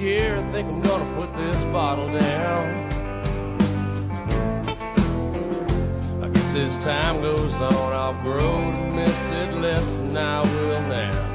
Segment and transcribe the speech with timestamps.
[0.00, 2.90] Year, I think I'm gonna put this bottle down.
[6.22, 10.80] I guess as time goes on, I'll grow to miss it less than I will
[10.88, 11.26] now.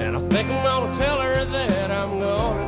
[0.00, 2.65] And I think I'm gonna tell her that I'm gonna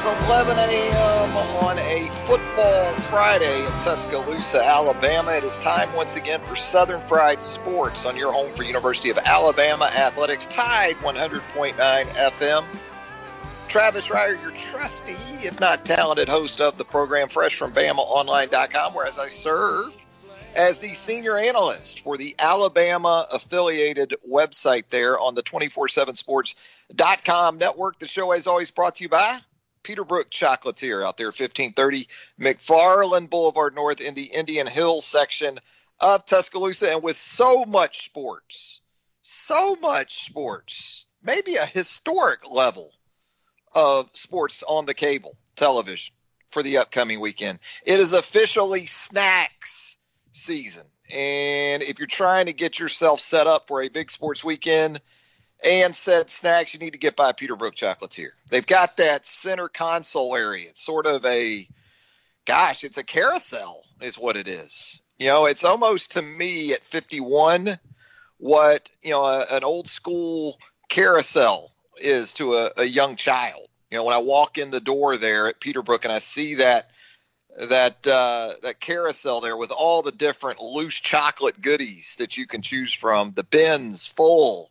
[0.00, 1.36] is 11 a.m.
[1.62, 5.32] on a football Friday in Tuscaloosa, Alabama.
[5.32, 9.18] It is time once again for Southern Fried Sports on your home for University of
[9.18, 12.64] Alabama Athletics, Tide 100.9 FM.
[13.68, 19.18] Travis Reier, your trusty, if not talented host of the program, fresh from BamaOnline.com, whereas
[19.18, 19.94] I serve
[20.54, 27.98] as the senior analyst for the Alabama affiliated website there on the 247sports.com network.
[27.98, 29.40] The show is always brought to you by
[29.82, 35.58] Peterbrooke Chocolatier out there, 1530 McFarland Boulevard North in the Indian Hills section
[36.00, 36.92] of Tuscaloosa.
[36.92, 38.80] And with so much sports,
[39.22, 42.92] so much sports, maybe a historic level
[43.74, 46.14] of sports on the cable television
[46.50, 47.58] for the upcoming weekend.
[47.84, 49.96] It is officially snacks
[50.32, 50.86] season.
[51.12, 55.00] And if you're trying to get yourself set up for a big sports weekend,
[55.64, 58.30] and said snacks, you need to get by Peterbrooke Chocolatier.
[58.48, 60.68] They've got that center console area.
[60.70, 61.68] It's sort of a,
[62.46, 65.02] gosh, it's a carousel, is what it is.
[65.18, 67.78] You know, it's almost to me at 51
[68.38, 70.56] what, you know, a, an old school
[70.88, 73.68] carousel is to a, a young child.
[73.90, 76.90] You know, when I walk in the door there at Peterbrooke and I see that
[77.56, 82.62] that uh, that carousel there with all the different loose chocolate goodies that you can
[82.62, 84.69] choose from, the bins full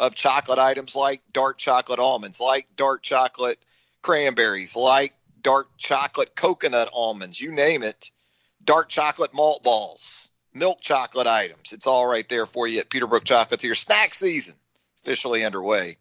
[0.00, 3.58] of chocolate items like dark chocolate almonds, like dark chocolate
[4.00, 5.12] cranberries, like
[5.42, 8.10] dark chocolate coconut almonds, you name it,
[8.64, 11.74] dark chocolate malt balls, milk chocolate items.
[11.74, 13.76] It's all right there for you at Peterbrooke Chocolatier.
[13.76, 14.54] Snack season
[15.02, 15.98] officially underway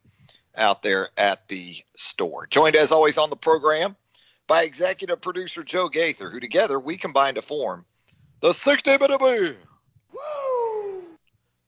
[0.56, 2.48] out there at the store.
[2.48, 3.98] Joined as always on the program
[4.48, 7.86] by executive producer Joe Gaither, who together we combine to form
[8.40, 9.56] the 60 minute Woo!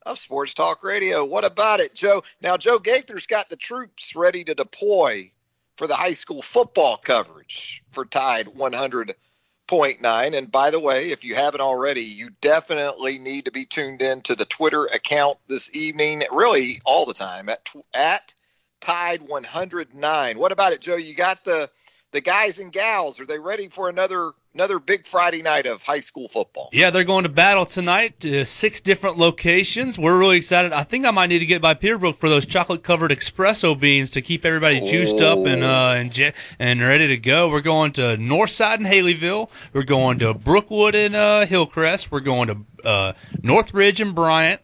[0.05, 1.23] Of Sports Talk Radio.
[1.25, 2.23] What about it, Joe?
[2.41, 5.31] Now, Joe Gaither's got the troops ready to deploy
[5.77, 10.37] for the high school football coverage for Tide 100.9.
[10.37, 14.21] And by the way, if you haven't already, you definitely need to be tuned in
[14.21, 18.33] to the Twitter account this evening, really all the time at, at
[18.79, 20.39] Tide 109.
[20.39, 20.95] What about it, Joe?
[20.95, 21.69] You got the
[22.11, 25.99] the guys and gals are they ready for another another big Friday night of high
[25.99, 26.69] school football?
[26.71, 28.23] Yeah, they're going to battle tonight.
[28.25, 29.97] Uh, six different locations.
[29.97, 30.73] We're really excited.
[30.73, 34.09] I think I might need to get by Peterbrooke for those chocolate covered espresso beans
[34.11, 37.49] to keep everybody juiced up and uh, and je- and ready to go.
[37.49, 39.49] We're going to Northside and Haleyville.
[39.73, 42.11] We're going to Brookwood and uh, Hillcrest.
[42.11, 44.61] We're going to uh, Northridge and Bryant.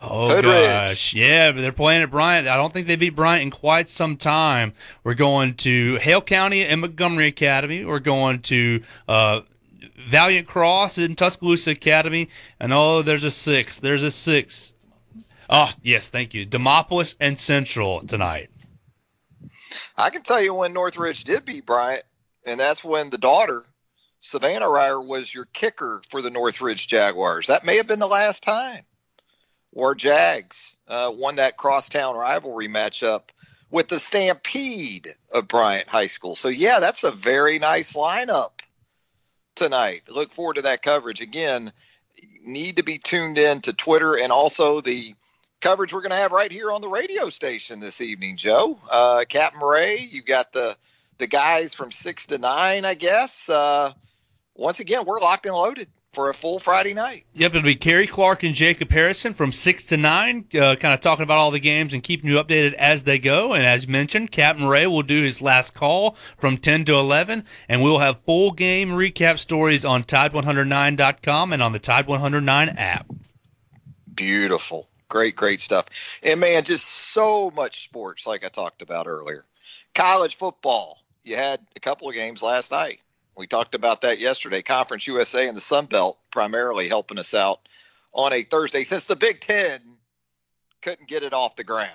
[0.00, 2.46] Oh Hood gosh, yeah, but they're playing at Bryant.
[2.46, 4.72] I don't think they beat Bryant in quite some time.
[5.02, 7.84] We're going to Hale County and Montgomery Academy.
[7.84, 9.40] We're going to uh,
[9.98, 12.28] Valiant Cross in Tuscaloosa Academy,
[12.60, 13.80] and oh, there's a six.
[13.80, 14.72] There's a six.
[15.50, 16.46] Oh yes, thank you.
[16.46, 18.50] Demopolis and Central tonight.
[19.96, 22.04] I can tell you when Northridge did beat Bryant,
[22.46, 23.64] and that's when the daughter,
[24.20, 27.48] Savannah Reier, was your kicker for the Northridge Jaguars.
[27.48, 28.84] That may have been the last time.
[29.78, 33.22] Or Jags uh, won that crosstown rivalry matchup
[33.70, 36.34] with the Stampede of Bryant High School.
[36.34, 38.50] So, yeah, that's a very nice lineup
[39.54, 40.02] tonight.
[40.12, 41.20] Look forward to that coverage.
[41.20, 41.72] Again,
[42.42, 45.14] need to be tuned in to Twitter and also the
[45.60, 48.80] coverage we're going to have right here on the radio station this evening, Joe.
[48.90, 50.76] Uh, Captain Ray, you got the
[51.18, 53.48] the guys from six to nine, I guess.
[53.48, 53.92] Uh,
[54.56, 57.26] once again, we're locked and loaded for a full Friday night.
[57.34, 60.98] Yep, it'll be Kerry Clark and Jacob Harrison from 6 to 9, uh, kind of
[60.98, 63.52] talking about all the games and keeping you updated as they go.
[63.52, 67.84] And as mentioned, Captain Ray will do his last call from 10 to 11, and
[67.84, 73.06] we'll have full game recap stories on Tide109.com and on the Tide 109 app.
[74.12, 74.88] Beautiful.
[75.08, 75.86] Great, great stuff.
[76.24, 79.44] And man, just so much sports, like I talked about earlier.
[79.94, 80.98] College football.
[81.22, 82.98] You had a couple of games last night.
[83.38, 84.62] We talked about that yesterday.
[84.62, 87.60] Conference USA and the Sun Belt primarily helping us out
[88.12, 89.80] on a Thursday since the Big Ten
[90.82, 91.92] couldn't get it off the ground.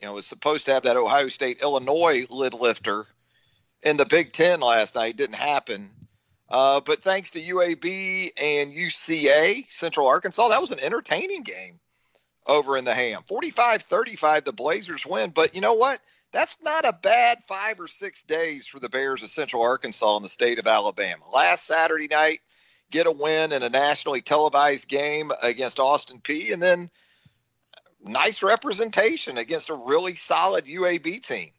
[0.00, 3.06] You know, it was supposed to have that Ohio State Illinois lid lifter
[3.82, 5.16] in the Big Ten last night.
[5.16, 5.90] Didn't happen.
[6.48, 11.80] Uh, but thanks to UAB and UCA, Central Arkansas, that was an entertaining game
[12.46, 13.22] over in the Ham.
[13.26, 15.30] 45 35, the Blazers win.
[15.30, 15.98] But you know what?
[16.32, 20.22] That's not a bad five or six days for the Bears of Central Arkansas in
[20.22, 21.24] the state of Alabama.
[21.32, 22.40] Last Saturday night,
[22.90, 26.90] get a win in a nationally televised game against Austin Peay, and then
[28.04, 31.50] nice representation against a really solid UAB team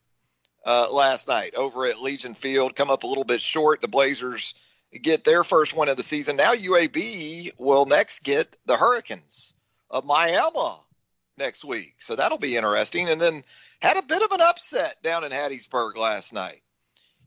[0.66, 2.76] uh, last night over at Legion Field.
[2.76, 3.82] Come up a little bit short.
[3.82, 4.54] The Blazers
[4.92, 6.36] get their first win of the season.
[6.36, 9.54] Now UAB will next get the Hurricanes
[9.90, 10.78] of Miami
[11.38, 11.96] next week.
[12.00, 13.10] So that'll be interesting.
[13.10, 13.44] And then
[13.82, 16.62] had a bit of an upset down in Hattiesburg last night.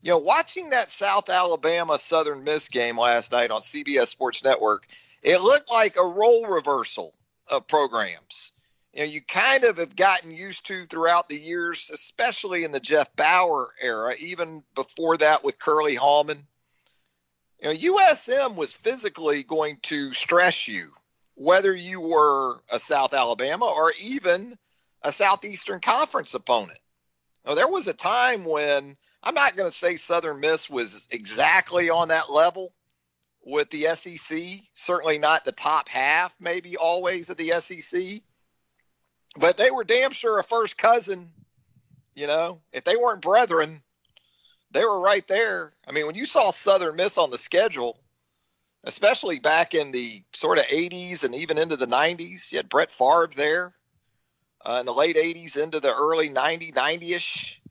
[0.01, 4.85] You know, watching that South Alabama Southern Miss game last night on CBS Sports Network,
[5.21, 7.13] it looked like a role reversal
[7.49, 8.51] of programs.
[8.93, 12.79] You know, you kind of have gotten used to throughout the years, especially in the
[12.79, 16.45] Jeff Bower era, even before that with Curley Hallman.
[17.61, 20.91] You know, USM was physically going to stress you
[21.35, 24.57] whether you were a South Alabama or even
[25.03, 26.79] a Southeastern Conference opponent.
[27.45, 31.89] Now, there was a time when I'm not going to say Southern Miss was exactly
[31.89, 32.73] on that level
[33.45, 34.39] with the SEC,
[34.73, 38.21] certainly not the top half, maybe always of the SEC,
[39.37, 41.31] but they were damn sure a first cousin.
[42.15, 43.81] You know, if they weren't brethren,
[44.71, 45.73] they were right there.
[45.87, 47.99] I mean, when you saw Southern Miss on the schedule,
[48.83, 52.51] especially back in the sort of 80s and even into the 90s.
[52.51, 53.73] You had Brett Favre there
[54.65, 57.61] uh, in the late 80s into the early 90, 90-ish.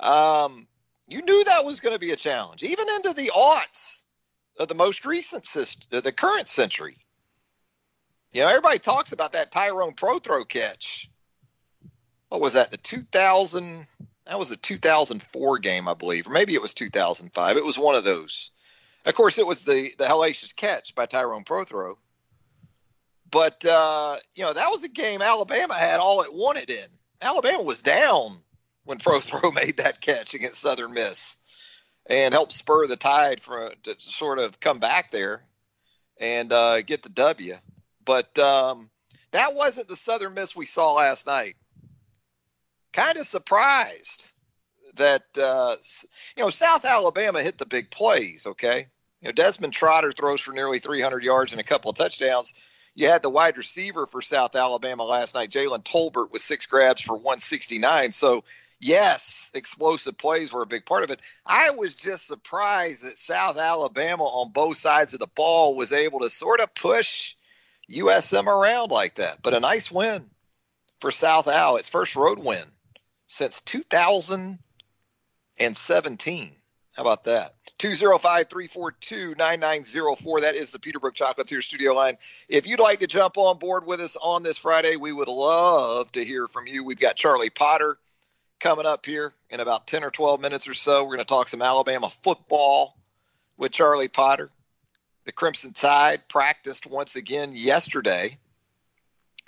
[0.00, 0.66] Um,
[1.06, 4.04] you knew that was going to be a challenge, even into the aughts
[4.58, 6.98] of the most recent system, the current century.
[8.32, 11.10] You know, everybody talks about that Tyrone Prothro catch.
[12.28, 12.70] What was that?
[12.70, 13.86] The 2000,
[14.26, 17.56] that was a 2004 game, I believe, or maybe it was 2005.
[17.56, 18.50] It was one of those
[19.08, 21.96] of course, it was the the hellacious catch by Tyrone Prothro.
[23.30, 26.86] But uh, you know that was a game Alabama had all it wanted in.
[27.20, 28.38] Alabama was down
[28.84, 31.36] when Prothro made that catch against Southern Miss,
[32.06, 35.42] and helped spur the tide for to sort of come back there
[36.18, 37.54] and uh, get the W.
[38.04, 38.88] But um,
[39.32, 41.56] that wasn't the Southern Miss we saw last night.
[42.92, 44.30] Kind of surprised
[44.94, 45.76] that uh,
[46.36, 48.46] you know South Alabama hit the big plays.
[48.46, 48.86] Okay,
[49.20, 52.54] you know, Desmond Trotter throws for nearly 300 yards and a couple of touchdowns.
[52.98, 57.00] You had the wide receiver for South Alabama last night, Jalen Tolbert, with six grabs
[57.00, 58.10] for 169.
[58.10, 58.42] So,
[58.80, 61.20] yes, explosive plays were a big part of it.
[61.46, 66.18] I was just surprised that South Alabama on both sides of the ball was able
[66.20, 67.36] to sort of push
[67.88, 69.42] USM around like that.
[69.42, 70.28] But a nice win
[70.98, 72.64] for South Al, its first road win
[73.28, 76.57] since 2017.
[76.98, 77.54] How about that?
[77.78, 80.40] 205 342 9904.
[80.40, 82.16] That is the Peterbrooke Chocolatier studio line.
[82.48, 86.10] If you'd like to jump on board with us on this Friday, we would love
[86.12, 86.82] to hear from you.
[86.82, 87.98] We've got Charlie Potter
[88.58, 91.04] coming up here in about 10 or 12 minutes or so.
[91.04, 92.98] We're going to talk some Alabama football
[93.56, 94.50] with Charlie Potter.
[95.24, 98.38] The Crimson Tide practiced once again yesterday,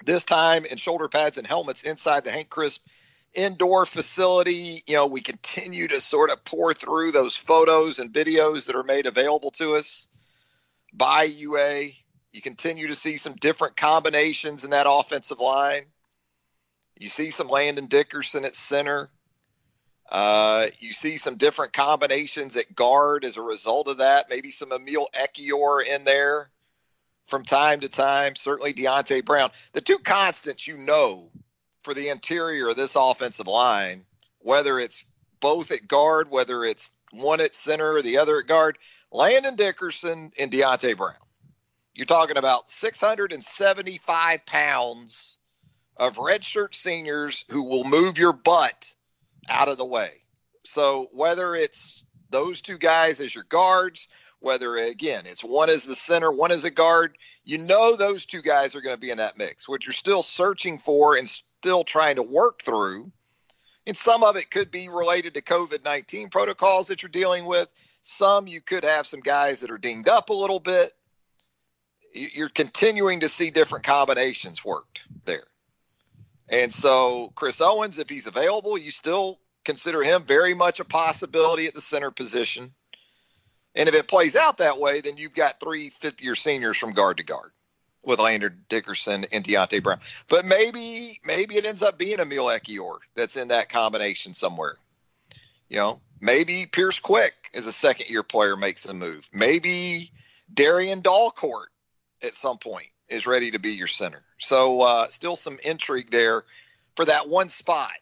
[0.04, 2.86] this time in shoulder pads and helmets inside the Hank Crisp
[3.34, 4.82] indoor facility.
[4.86, 8.82] You know, we continue to sort of pour through those photos and videos that are
[8.82, 10.08] made available to us
[10.92, 11.90] by UA.
[12.32, 15.84] You continue to see some different combinations in that offensive line.
[16.98, 19.10] You see some Landon Dickerson at center.
[20.10, 24.28] Uh, you see some different combinations at guard as a result of that.
[24.28, 26.50] Maybe some Emil Ekiyor in there
[27.26, 28.34] from time to time.
[28.34, 29.50] Certainly Deonte Brown.
[29.72, 31.30] The two constants you know
[31.82, 34.04] for the interior of this offensive line,
[34.38, 35.04] whether it's
[35.40, 38.78] both at guard, whether it's one at center or the other at guard,
[39.10, 41.14] Landon Dickerson and Deonte Brown.
[41.94, 45.38] You're talking about 675 pounds
[45.96, 48.94] of redshirt seniors who will move your butt
[49.48, 50.10] out of the way.
[50.64, 54.08] So whether it's those two guys as your guards,
[54.40, 57.16] Whether again, it's one as the center, one as a guard.
[57.44, 59.68] You know those two guys are going to be in that mix.
[59.68, 63.12] What you're still searching for and still trying to work through,
[63.86, 67.68] and some of it could be related to COVID 19 protocols that you're dealing with.
[68.02, 70.92] Some you could have some guys that are dinged up a little bit.
[72.12, 75.44] You're continuing to see different combinations worked there.
[76.48, 81.66] And so Chris Owens, if he's available, you still consider him very much a possibility
[81.66, 82.74] at the center position.
[83.74, 86.92] And if it plays out that way, then you've got three fifth year seniors from
[86.92, 87.52] guard to guard
[88.02, 90.00] with Landon Dickerson and Deonte Brown.
[90.28, 94.76] But maybe maybe it ends up being Emil Ekiyor that's in that combination somewhere.
[95.68, 99.28] You know, maybe Pierce Quick as a second year player makes a move.
[99.32, 100.10] Maybe
[100.52, 101.68] Darian Dalcourt
[102.22, 104.22] at some point is ready to be your center.
[104.38, 106.44] So uh, still some intrigue there
[106.96, 107.92] for that one spot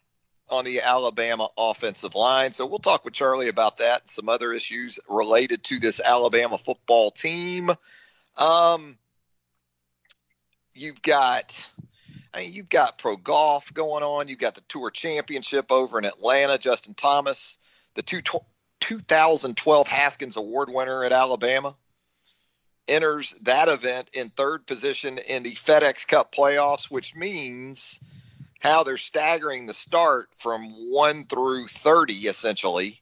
[0.50, 2.52] on the Alabama offensive line.
[2.52, 6.58] So we'll talk with Charlie about that and some other issues related to this Alabama
[6.58, 7.70] football team.
[8.36, 8.96] Um,
[10.74, 11.70] you've got.
[12.34, 14.28] I mean, you've got pro golf going on.
[14.28, 16.58] You've got the Tour Championship over in Atlanta.
[16.58, 17.58] Justin Thomas,
[17.94, 18.20] the two,
[18.80, 21.74] 2012 Haskins Award winner at Alabama,
[22.86, 28.02] enters that event in third position in the FedEx Cup playoffs, which means
[28.58, 33.00] how they're staggering the start from 1 through 30 essentially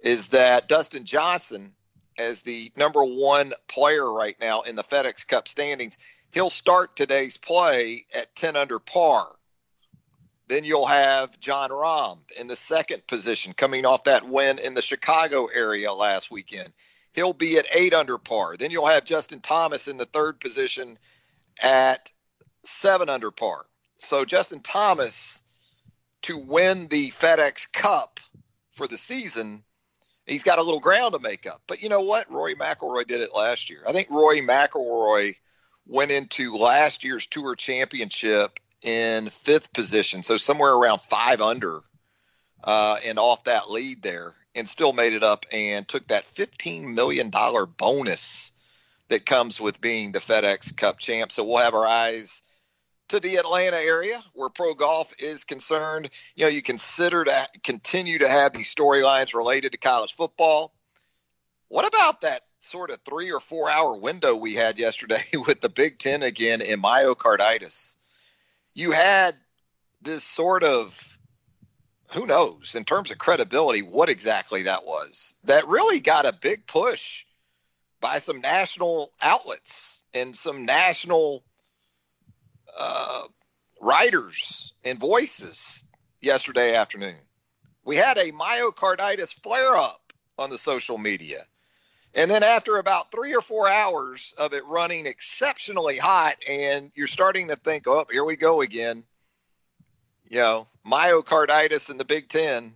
[0.00, 1.74] is that Dustin Johnson
[2.18, 5.98] as the number 1 player right now in the FedEx Cup standings,
[6.32, 9.28] he'll start today's play at 10 under par.
[10.48, 14.82] Then you'll have Jon Rahm in the second position coming off that win in the
[14.82, 16.72] Chicago area last weekend.
[17.12, 18.56] He'll be at 8 under par.
[18.56, 20.98] Then you'll have Justin Thomas in the third position
[21.62, 22.10] at
[22.64, 23.66] 7 under par.
[23.98, 25.42] So Justin Thomas
[26.22, 28.20] to win the FedEx Cup
[28.72, 29.64] for the season,
[30.26, 31.62] he's got a little ground to make up.
[31.66, 32.30] But you know what?
[32.30, 33.82] Rory McIlroy did it last year.
[33.86, 35.34] I think Rory McIlroy
[35.86, 41.80] went into last year's Tour Championship in fifth position, so somewhere around five under,
[42.62, 46.94] uh, and off that lead there, and still made it up and took that fifteen
[46.94, 48.52] million dollar bonus
[49.08, 51.32] that comes with being the FedEx Cup champ.
[51.32, 52.42] So we'll have our eyes
[53.08, 56.10] to the Atlanta area where pro golf is concerned.
[56.34, 60.72] You know, you consider to continue to have these storylines related to college football.
[61.68, 65.68] What about that sort of three or four hour window we had yesterday with the
[65.68, 67.96] Big Ten again in myocarditis?
[68.74, 69.34] You had
[70.02, 71.04] this sort of
[72.10, 76.66] who knows in terms of credibility what exactly that was that really got a big
[76.66, 77.24] push
[78.00, 81.42] by some national outlets and some national
[82.78, 83.22] uh,
[83.80, 85.84] writers and voices
[86.20, 87.16] yesterday afternoon.
[87.84, 91.44] We had a myocarditis flare up on the social media.
[92.14, 97.06] And then after about three or four hours of it running exceptionally hot, and you're
[97.06, 99.04] starting to think, oh, here we go again.
[100.30, 102.74] You know, myocarditis in the Big Ten,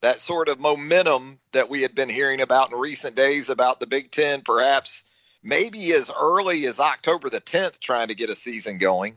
[0.00, 3.86] that sort of momentum that we had been hearing about in recent days about the
[3.86, 5.04] Big Ten, perhaps
[5.42, 9.16] maybe as early as October the 10th, trying to get a season going.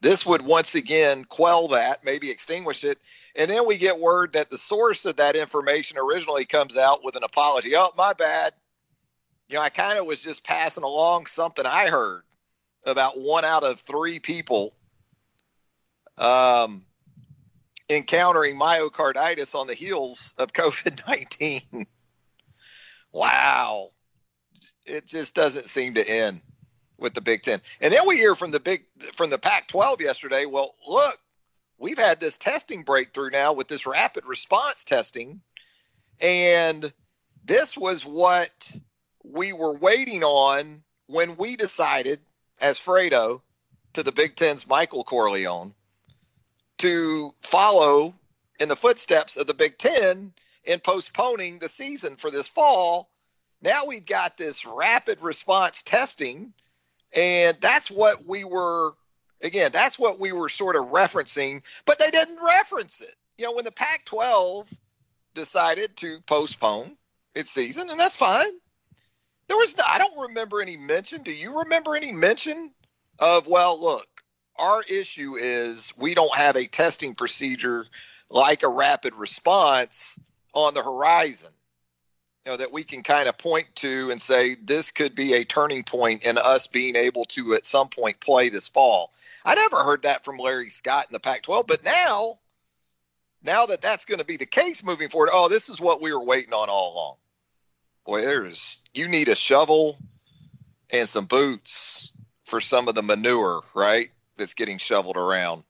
[0.00, 2.98] This would once again quell that, maybe extinguish it.
[3.34, 7.16] And then we get word that the source of that information originally comes out with
[7.16, 7.72] an apology.
[7.74, 8.52] Oh, my bad.
[9.48, 12.22] You know, I kind of was just passing along something I heard
[12.84, 14.74] about one out of three people
[16.16, 16.84] um,
[17.88, 21.86] encountering myocarditis on the heels of COVID 19.
[23.12, 23.90] wow
[24.88, 26.40] it just doesn't seem to end
[26.98, 27.60] with the Big Ten.
[27.80, 30.46] And then we hear from the big from the Pac-12 yesterday.
[30.46, 31.16] Well, look,
[31.78, 35.40] we've had this testing breakthrough now with this rapid response testing,
[36.20, 36.92] and
[37.44, 38.76] this was what
[39.24, 42.20] we were waiting on when we decided,
[42.60, 43.40] as Fredo,
[43.94, 45.74] to the Big Ten's Michael Corleone,
[46.78, 48.14] to follow
[48.60, 50.32] in the footsteps of the Big Ten
[50.64, 53.08] in postponing the season for this fall
[53.62, 56.52] now we've got this rapid response testing,
[57.16, 58.92] and that's what we were,
[59.42, 63.14] again, that's what we were sort of referencing, but they didn't reference it.
[63.36, 64.68] You know, when the Pac 12
[65.34, 66.96] decided to postpone
[67.34, 68.52] its season, and that's fine.
[69.48, 71.22] There was, no, I don't remember any mention.
[71.22, 72.72] Do you remember any mention
[73.18, 74.06] of, well, look,
[74.56, 77.86] our issue is we don't have a testing procedure
[78.28, 80.20] like a rapid response
[80.52, 81.50] on the horizon
[82.48, 85.84] know, that we can kind of point to and say this could be a turning
[85.84, 89.12] point in us being able to at some point play this fall.
[89.44, 92.38] I never heard that from Larry Scott in the Pac-12, but now,
[93.42, 96.12] now that that's going to be the case moving forward, oh, this is what we
[96.12, 97.16] were waiting on all along.
[98.04, 99.98] boy, there's you need a shovel
[100.90, 102.12] and some boots
[102.44, 104.10] for some of the manure, right?
[104.36, 105.64] That's getting shoveled around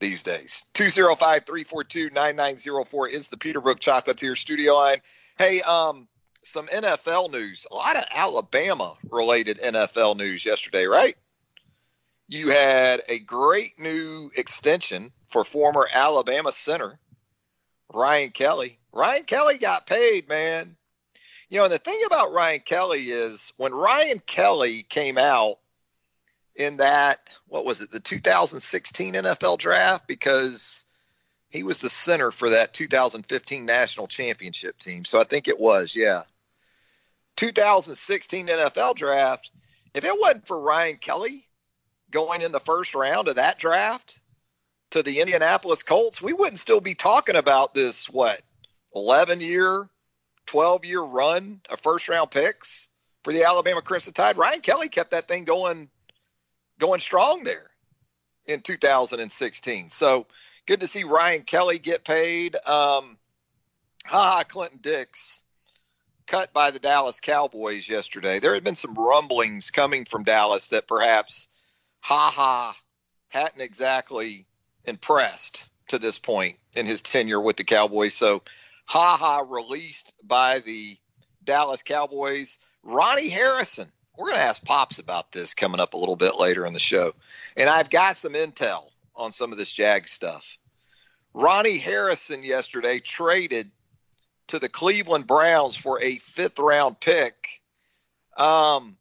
[0.00, 0.66] these days.
[0.74, 4.98] 205 342 9904 is the Peterbrooke Chocolatier studio line.
[5.38, 6.08] Hey, um,
[6.42, 7.64] some NFL news.
[7.70, 11.16] A lot of Alabama related NFL news yesterday, right?
[12.26, 16.98] You had a great new extension for former Alabama center
[17.94, 18.80] Ryan Kelly.
[18.92, 20.76] Ryan Kelly got paid, man.
[21.48, 25.58] You know, and the thing about Ryan Kelly is when Ryan Kelly came out
[26.56, 30.84] in that, what was it, the 2016 NFL draft, because
[31.50, 35.04] he was the center for that 2015 national championship team.
[35.04, 36.22] So I think it was, yeah.
[37.36, 39.50] 2016 NFL draft.
[39.94, 41.44] If it wasn't for Ryan Kelly
[42.10, 44.20] going in the first round of that draft
[44.90, 48.40] to the Indianapolis Colts, we wouldn't still be talking about this, what,
[48.94, 49.88] 11 year,
[50.46, 52.88] 12 year run of first round picks
[53.24, 54.36] for the Alabama Crimson Tide.
[54.36, 55.88] Ryan Kelly kept that thing going
[56.78, 57.70] going strong there
[58.46, 59.90] in 2016.
[59.90, 60.26] So
[60.68, 62.54] good to see Ryan Kelly get paid.
[62.54, 63.16] Um,
[64.04, 65.42] ha Clinton Dix
[66.26, 68.38] cut by the Dallas Cowboys yesterday.
[68.38, 71.48] There had been some rumblings coming from Dallas that perhaps
[72.00, 72.76] ha ha
[73.28, 74.44] hadn't exactly
[74.84, 78.14] impressed to this point in his tenure with the Cowboys.
[78.14, 78.42] So
[78.84, 80.98] ha ha released by the
[81.42, 82.58] Dallas Cowboys.
[82.82, 86.66] Ronnie Harrison we're going to ask Pops about this coming up a little bit later
[86.66, 87.14] in the show.
[87.56, 90.57] And I've got some intel on some of this Jag stuff.
[91.38, 93.70] Ronnie Harrison yesterday traded
[94.48, 97.62] to the Cleveland Browns for a fifth round pick.
[98.36, 98.96] Um,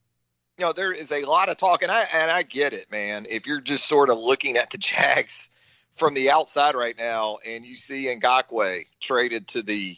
[0.59, 3.25] you know, there is a lot of talk, and I and I get it, man.
[3.27, 5.49] If you're just sort of looking at the Jags
[5.95, 9.97] from the outside right now, and you see Ngakoue traded to the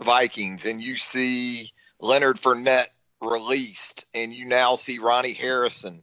[0.00, 2.88] Vikings, and you see Leonard Fournette
[3.20, 6.02] released, and you now see Ronnie Harrison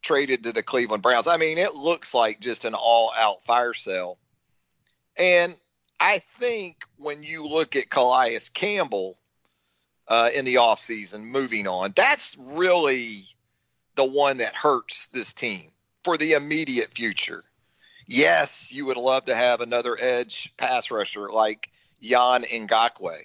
[0.00, 1.28] traded to the Cleveland Browns.
[1.28, 4.16] I mean, it looks like just an all out fire sale.
[5.16, 5.54] And
[6.00, 9.18] I think when you look at Calais Campbell
[10.08, 13.24] uh, in the offseason, moving on, that's really
[13.94, 15.70] the one that hurts this team
[16.02, 17.44] for the immediate future.
[18.06, 23.22] Yes, you would love to have another edge pass rusher like Yann Ngakoue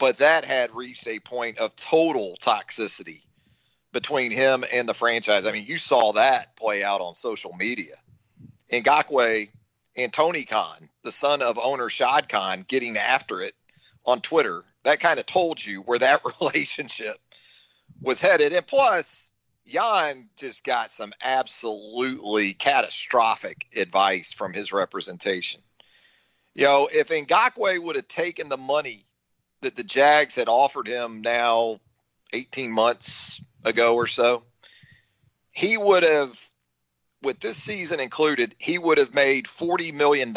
[0.00, 3.20] but that had reached a point of total toxicity
[3.92, 5.46] between him and the franchise.
[5.46, 7.96] I mean, you saw that play out on social media.
[8.72, 9.50] Ngakoue
[9.96, 13.54] and Tony Khan, the son of owner Shad Khan, getting after it
[14.04, 14.64] on Twitter.
[14.84, 17.16] That kind of told you where that relationship
[18.00, 18.52] was headed.
[18.52, 19.30] And plus,
[19.66, 25.60] Jan just got some absolutely catastrophic advice from his representation.
[26.54, 29.06] You know, if Ngakoue would have taken the money
[29.60, 31.80] that the Jags had offered him now
[32.32, 34.42] 18 months ago or so,
[35.52, 36.49] he would have,
[37.22, 40.34] with this season included, he would have made $40 million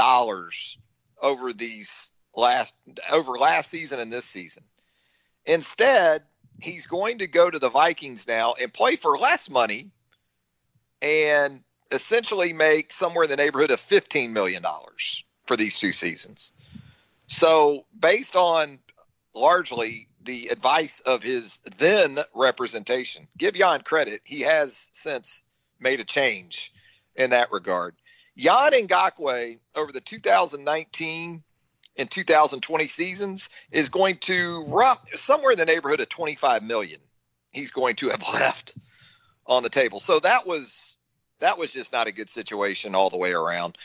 [1.21, 2.75] over these last,
[3.11, 4.63] over last season and this season.
[5.45, 6.23] Instead,
[6.61, 9.91] he's going to go to the Vikings now and play for less money
[11.01, 14.63] and essentially make somewhere in the neighborhood of $15 million
[15.45, 16.51] for these two seasons.
[17.27, 18.79] So, based on
[19.35, 23.27] largely the advice of his then representation.
[23.37, 25.43] Give Jan credit; he has since
[25.83, 26.73] made a change
[27.15, 27.95] in that regard.
[28.35, 31.43] Yann Ngakoue over the 2019
[31.97, 36.99] and 2020 seasons is going to rough somewhere in the neighborhood of 25 million.
[37.51, 38.75] He's going to have left
[39.45, 39.99] on the table.
[39.99, 40.95] So that was
[41.39, 43.77] that was just not a good situation all the way around.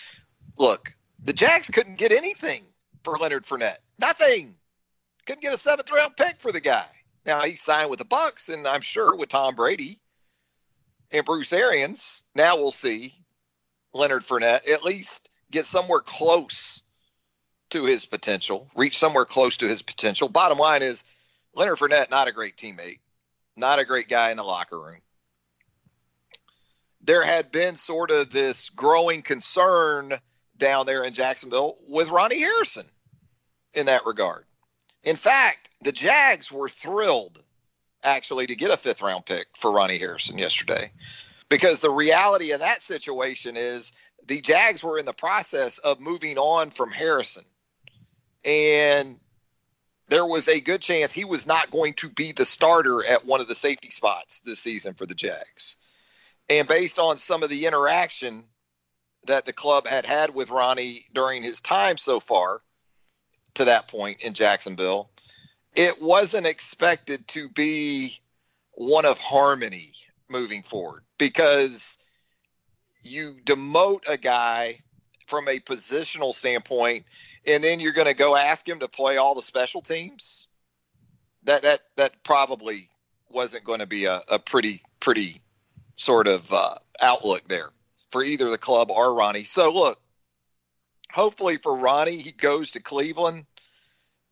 [0.57, 2.63] Look, the Jags couldn't get anything
[3.03, 3.79] for Leonard Fournette.
[3.99, 4.55] Nothing.
[5.27, 6.87] Couldn't get a seventh round pick for the guy.
[7.27, 10.01] Now he signed with the Bucs, and I'm sure with Tom Brady
[11.11, 13.15] and Bruce Arians, now we'll see
[13.93, 16.83] Leonard Fournette at least get somewhere close
[17.71, 20.29] to his potential, reach somewhere close to his potential.
[20.29, 21.05] Bottom line is
[21.55, 23.01] Leonard Fournette, not a great teammate,
[23.57, 25.01] not a great guy in the locker room.
[27.03, 30.13] There had been sort of this growing concern
[30.57, 32.87] down there in Jacksonville with Ronnie Harrison
[33.73, 34.45] in that regard.
[35.05, 37.43] In fact, the Jags were thrilled
[38.03, 40.91] actually to get a fifth round pick for Ronnie Harrison yesterday
[41.49, 43.93] because the reality of that situation is
[44.27, 47.45] the Jags were in the process of moving on from Harrison.
[48.45, 49.19] And
[50.09, 53.41] there was a good chance he was not going to be the starter at one
[53.41, 55.77] of the safety spots this season for the Jags.
[56.49, 58.45] And based on some of the interaction
[59.27, 62.63] that the club had had with Ronnie during his time so far,
[63.55, 65.11] to that point in Jacksonville,
[65.75, 68.19] it wasn't expected to be
[68.73, 69.93] one of harmony
[70.29, 71.99] moving forward because
[73.03, 74.81] you demote a guy
[75.27, 77.05] from a positional standpoint
[77.47, 80.47] and then you're going to go ask him to play all the special teams
[81.45, 82.89] that that that probably
[83.31, 85.41] wasn't going to be a, a pretty pretty
[85.97, 87.71] sort of uh, outlook there
[88.11, 89.45] for either the club or Ronnie.
[89.45, 90.01] So look,
[91.13, 93.47] hopefully for Ronnie, he goes to Cleveland,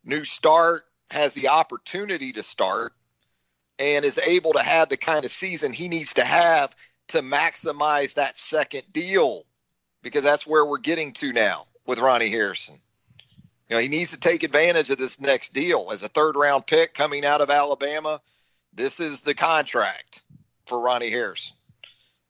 [0.05, 2.93] new start, has the opportunity to start,
[3.79, 6.75] and is able to have the kind of season he needs to have
[7.09, 9.45] to maximize that second deal
[10.03, 12.81] because that's where we're getting to now with Ronnie Harrison.
[13.69, 16.67] You know, he needs to take advantage of this next deal as a third round
[16.67, 18.21] pick coming out of Alabama.
[18.73, 20.23] This is the contract
[20.67, 21.57] for Ronnie Harrison.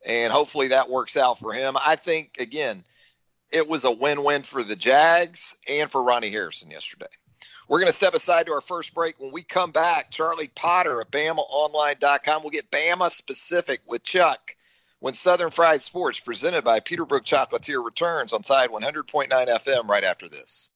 [0.06, 1.76] And hopefully that works out for him.
[1.84, 2.84] I think, again,
[3.50, 7.06] it was a win win for the Jags and for Ronnie Harrison yesterday.
[7.68, 9.18] We're going to step aside to our first break.
[9.18, 14.54] When we come back, Charlie Potter of BamaOnline.com will get Bama specific with Chuck
[15.00, 20.28] when Southern Fried Sports, presented by Peterbrooke Chocolatier, returns on Tide 100.9 FM right after
[20.28, 20.70] this.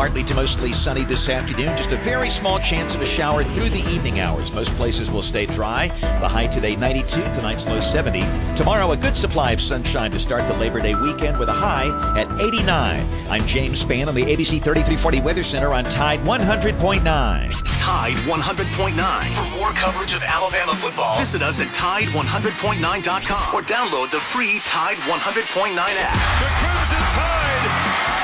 [0.00, 1.76] Partly to mostly sunny this afternoon.
[1.76, 4.50] Just a very small chance of a shower through the evening hours.
[4.50, 5.88] Most places will stay dry.
[6.00, 8.20] The high today 92, tonight's low 70.
[8.56, 12.18] Tomorrow, a good supply of sunshine to start the Labor Day weekend with a high
[12.18, 13.06] at 89.
[13.28, 17.02] I'm James Spann on the ABC 3340 Weather Center on Tide 100.9.
[17.78, 19.30] Tide 100.9.
[19.34, 24.96] For more coverage of Alabama football, visit us at Tide100.9.com or download the free Tide
[24.96, 26.40] 100.9 app.
[26.40, 28.19] The Crimson Tide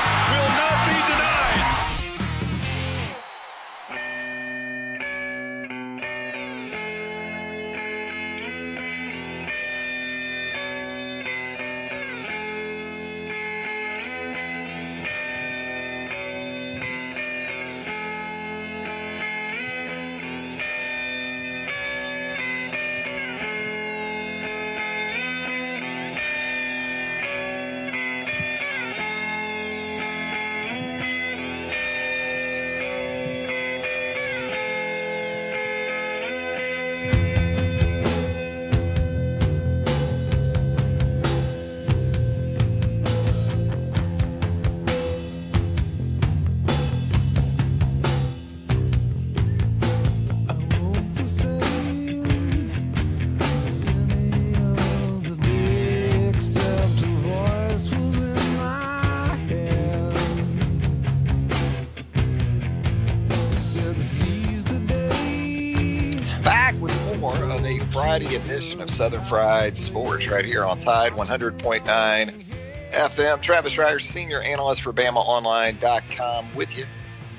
[68.97, 73.41] Southern Fried Sports right here on Tide 100.9 FM.
[73.43, 76.85] Travis Reier, senior analyst for BamaOnline.com, with you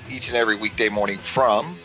[0.09, 1.77] each and every weekday morning from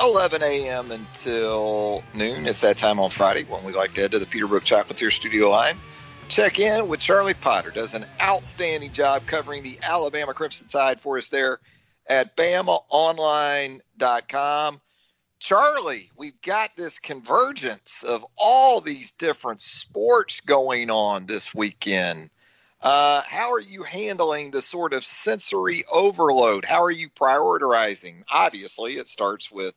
[0.00, 0.90] 11 a.m.
[0.90, 2.46] until noon.
[2.46, 5.50] It's that time on Friday when we like to head to the Peterbrooke Chocolatier studio
[5.50, 5.76] line.
[6.28, 7.72] Check in with Charlie Potter.
[7.72, 11.58] Does an outstanding job covering the Alabama Crimson Tide for us there
[12.08, 14.80] at BamaOnline.com.
[15.38, 22.30] Charlie, we've got this convergence of all these different sports going on this weekend.
[22.82, 26.64] Uh, how are you handling the sort of sensory overload?
[26.64, 28.22] How are you prioritizing?
[28.30, 29.74] Obviously, it starts with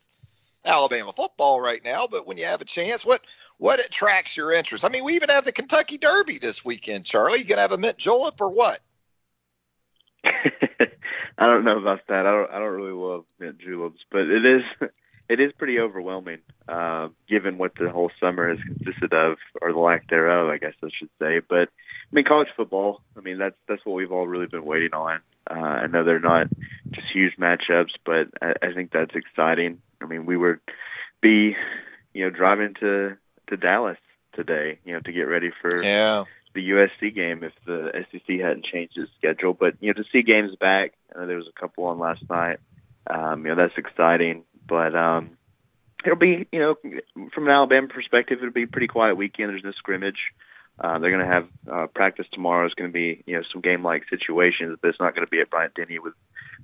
[0.65, 3.21] Alabama football right now, but when you have a chance, what
[3.58, 4.84] what attracts your interest?
[4.84, 7.39] I mean, we even have the Kentucky Derby this weekend, Charlie.
[7.39, 8.80] You gonna have a mint julep or what?
[10.24, 12.26] I don't know about that.
[12.26, 12.52] I don't.
[12.52, 14.89] I don't really love mint juleps, but it is
[15.32, 19.80] it is pretty overwhelming, uh, given what the whole summer has consisted of, or the
[19.80, 21.39] lack thereof, I guess I should say.
[21.39, 23.02] But I mean, college football.
[23.17, 25.22] I mean, that's that's what we've all really been waiting on.
[25.50, 26.48] Uh, I know they're not
[26.91, 29.82] just huge matchups, but I, I think that's exciting.
[30.02, 30.60] I mean, we were
[31.22, 31.56] be,
[32.13, 33.15] you know, driving to
[33.48, 33.98] to Dallas
[34.34, 36.26] today, you know, to get ready for yeah.
[36.54, 39.54] the USC game if the SEC hadn't changed its schedule.
[39.54, 42.60] But you know, to see games back, uh, there was a couple on last night.
[43.10, 44.44] Um, you know, that's exciting.
[44.71, 45.31] But um,
[46.05, 46.75] it'll be, you know,
[47.36, 49.49] from an Alabama perspective, it'll be a pretty quiet weekend.
[49.49, 50.31] There's no scrimmage.
[50.79, 52.65] Uh, they're going to have uh, practice tomorrow.
[52.65, 55.41] It's going to be, you know, some game-like situations, but it's not going to be
[55.41, 56.13] at Bryant Denny with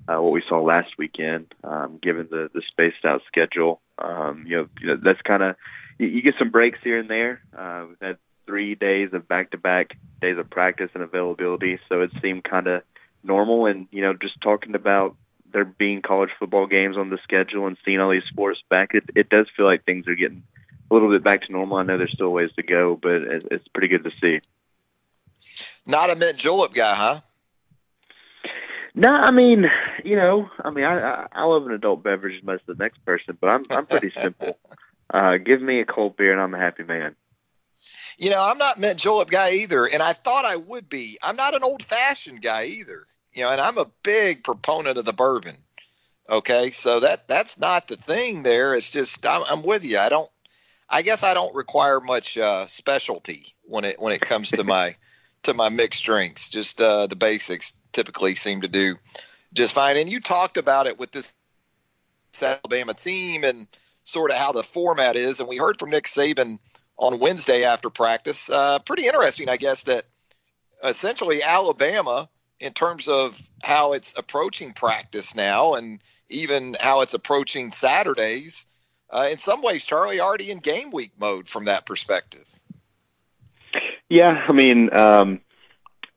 [0.08, 3.82] uh, what we saw last weekend, um, given the the spaced-out schedule.
[3.98, 5.58] Um, you know, you know that's kind of
[6.00, 7.42] you, you get some breaks here and there.
[7.56, 12.46] Uh, we've had three days of back-to-back days of practice and availability, so it seemed
[12.46, 12.84] kind of
[13.22, 13.66] normal.
[13.66, 15.18] And you know, just talking about
[15.52, 19.04] there being college football games on the schedule and seeing all these sports back, it,
[19.16, 20.44] it does feel like things are getting
[20.90, 21.78] a little bit back to normal.
[21.78, 24.40] I know there's still ways to go, but it, it's pretty good to see.
[25.86, 27.20] Not a mint julep guy, huh?
[28.94, 29.66] No, I mean,
[30.04, 32.84] you know, I mean, I I, I love an adult beverage as much as the
[32.84, 34.58] next person, but I'm I'm pretty simple.
[35.14, 37.16] Uh, give me a cold beer and I'm a happy man.
[38.18, 41.20] You know, I'm not mint julep guy either, and I thought I would be.
[41.22, 43.06] I'm not an old fashioned guy either.
[43.38, 45.56] You know, and I'm a big proponent of the bourbon.
[46.28, 48.74] Okay, so that that's not the thing there.
[48.74, 50.00] It's just I'm, I'm with you.
[50.00, 50.30] I don't.
[50.90, 54.96] I guess I don't require much uh, specialty when it when it comes to my
[55.44, 56.50] to my mixed drinks.
[56.50, 58.96] Just uh, the basics typically seem to do
[59.54, 59.98] just fine.
[59.98, 61.36] And you talked about it with this
[62.42, 63.68] Alabama team and
[64.04, 65.40] sort of how the format is.
[65.40, 66.58] And we heard from Nick Saban
[66.98, 68.50] on Wednesday after practice.
[68.50, 70.06] Uh, pretty interesting, I guess, that
[70.84, 77.72] essentially Alabama, in terms of how it's approaching practice now and even how it's approaching
[77.72, 78.66] Saturdays,
[79.10, 82.46] uh, in some ways, Charlie already in game week mode from that perspective.
[84.10, 85.42] Yeah, I mean, um,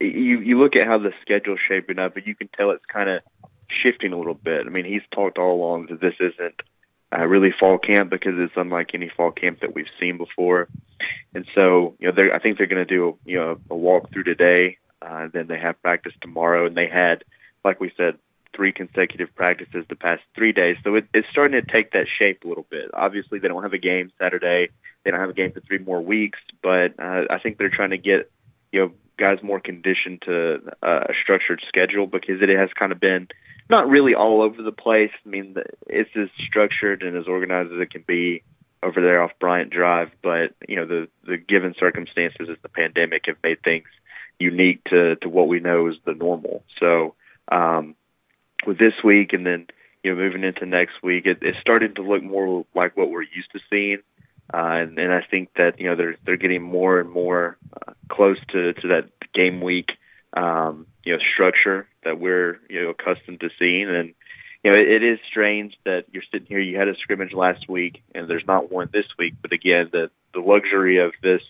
[0.01, 3.11] you you look at how the schedule's shaping up, and you can tell it's kind
[3.11, 3.23] of
[3.83, 4.63] shifting a little bit.
[4.67, 6.63] I mean, he's talked all along that this isn't
[7.17, 10.69] uh, really fall camp because it's unlike any fall camp that we've seen before.
[11.35, 14.25] And so, you know, I think they're going to do, you know, a walk through
[14.25, 14.79] today.
[15.03, 17.25] Uh, then they have practice tomorrow, and they had,
[17.65, 18.19] like we said,
[18.55, 20.77] three consecutive practices the past three days.
[20.85, 22.91] So it, it's starting to take that shape a little bit.
[22.93, 24.69] Obviously, they don't have a game Saturday.
[25.05, 27.91] They don't have a game for three more weeks, but uh, I think they're trying
[27.91, 28.31] to get,
[28.73, 33.01] you know, guys more conditioned to uh, a structured schedule because it has kind of
[33.01, 33.29] been
[33.69, 35.11] not really all over the place.
[35.25, 35.55] I mean,
[35.87, 38.43] it's as structured and as organized as it can be
[38.83, 43.25] over there off Bryant Drive, but you know, the the given circumstances as the pandemic
[43.27, 43.87] have made things
[44.41, 46.65] unique to to what we know is the normal.
[46.81, 47.15] So,
[47.51, 47.95] um,
[48.67, 49.67] with this week and then
[50.03, 53.23] you know moving into next week, it, it's starting to look more like what we're
[53.23, 53.99] used to seeing.
[54.53, 57.93] Uh, and, and I think that you know they're they're getting more and more uh,
[58.09, 59.91] close to to that game week
[60.35, 64.15] um, you know structure that we're you know accustomed to seeing, and
[64.65, 66.61] you know it, it is strange that you're sitting here.
[66.61, 69.35] You had a scrimmage last week, and there's not one this week.
[69.41, 71.43] But again, the the luxury of this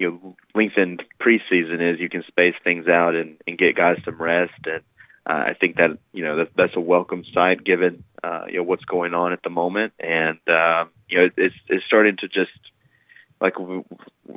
[0.00, 4.20] you know lengthened preseason is you can space things out and, and get guys some
[4.20, 4.82] rest and.
[5.28, 8.62] Uh, I think that you know that, that's a welcome sight given uh, you know
[8.62, 12.26] what's going on at the moment, and um, you know it, it's it's starting to
[12.26, 12.50] just
[13.38, 13.82] like we,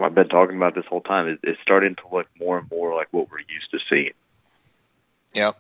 [0.02, 2.94] I've been talking about this whole time, is, is starting to look more and more
[2.96, 4.14] like what we're used to seeing.
[5.34, 5.52] Yeah.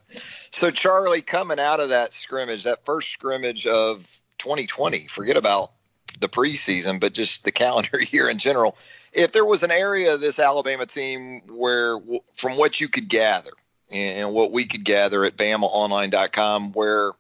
[0.52, 3.98] So Charlie, coming out of that scrimmage, that first scrimmage of
[4.40, 5.72] 2020, forget about
[6.20, 8.78] the preseason, but just the calendar year in general.
[9.12, 12.00] If there was an area of this Alabama team where,
[12.34, 13.52] from what you could gather
[13.92, 17.12] and what we could gather at BamaOnline.com, where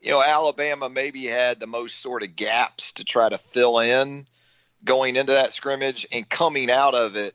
[0.00, 4.26] you know Alabama maybe had the most sort of gaps to try to fill in
[4.84, 7.34] going into that scrimmage and coming out of it,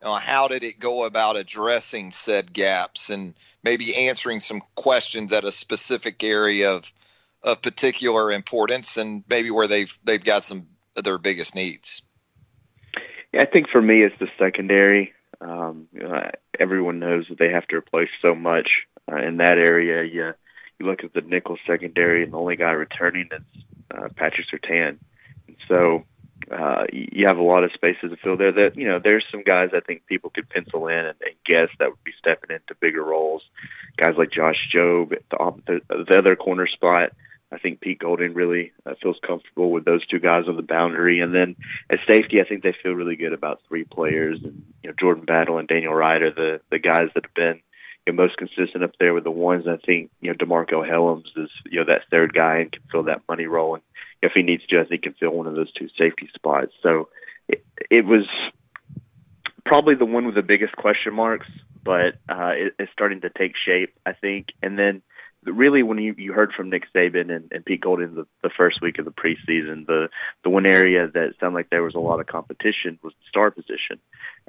[0.00, 5.32] you know, how did it go about addressing said gaps and maybe answering some questions
[5.32, 6.92] at a specific area of
[7.44, 12.02] of particular importance and maybe where they've they've got some of their biggest needs.
[13.32, 15.12] Yeah, I think for me it's the secondary.
[15.40, 18.68] Um, you know, everyone knows that they have to replace so much
[19.10, 20.04] uh, in that area.
[20.04, 20.32] You,
[20.78, 24.98] you look at the nickel secondary, and the only guy returning is uh, Patrick Surtain.
[25.46, 26.04] And so
[26.50, 28.52] uh, you have a lot of spaces to fill there.
[28.52, 31.68] That you know, there's some guys I think people could pencil in and, and guess
[31.78, 33.42] that would be stepping into bigger roles.
[33.96, 37.12] Guys like Josh Jobe, the, the, the other corner spot.
[37.52, 41.20] I think Pete Golding really uh, feels comfortable with those two guys on the boundary,
[41.20, 41.56] and then
[41.90, 45.24] at safety, I think they feel really good about three players, and you know Jordan
[45.24, 47.60] Battle and Daniel are the the guys that have been
[48.06, 49.66] you know, most consistent up there with the ones.
[49.68, 53.04] I think you know Demarcco Hellams is you know that third guy and can fill
[53.04, 53.82] that money role, and
[54.22, 56.72] if he needs to, I think he can fill one of those two safety spots.
[56.82, 57.08] So
[57.48, 58.26] it, it was
[59.64, 61.46] probably the one with the biggest question marks,
[61.82, 64.48] but uh, it, it's starting to take shape, I think.
[64.62, 65.02] And then
[65.44, 68.80] really when you, you heard from Nick Saban and, and Pete Golding the, the first
[68.80, 70.08] week of the preseason, the
[70.42, 73.50] the one area that sounded like there was a lot of competition was the star
[73.50, 73.98] position.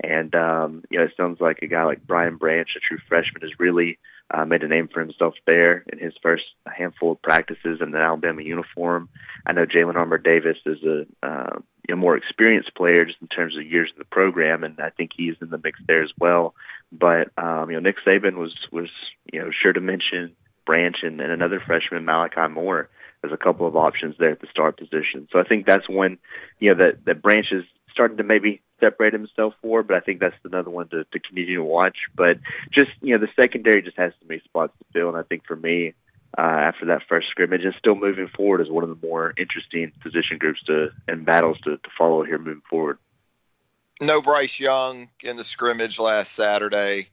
[0.04, 3.42] And um, you know, it sounds like a guy like Brian Branch, a true freshman,
[3.42, 3.98] has really
[4.32, 8.00] uh, made a name for himself there in his first handful of practices in the
[8.00, 9.10] Alabama uniform.
[9.46, 13.28] I know Jalyn Armour Davis is a uh, you know, more experienced player just in
[13.28, 16.12] terms of years in the program, and I think he's in the mix there as
[16.18, 16.56] well.
[16.92, 18.90] But um, you know, Nick Saban was was
[19.32, 22.90] you know sure to mention Branch and, and another freshman, Malachi Moore,
[23.24, 25.28] as a couple of options there at the star position.
[25.32, 26.18] So I think that's when
[26.60, 30.20] you know that that Branch is starting to maybe separate himself for, but I think
[30.20, 31.98] that's another one to, to continue to watch.
[32.16, 32.40] But
[32.72, 35.46] just you know, the secondary just has too many spots to fill, and I think
[35.46, 35.94] for me,
[36.38, 39.92] uh, after that first scrimmage, and still moving forward is one of the more interesting
[40.04, 42.98] position groups to and battles to, to follow here moving forward.
[44.02, 47.08] No Bryce Young in the scrimmage last Saturday.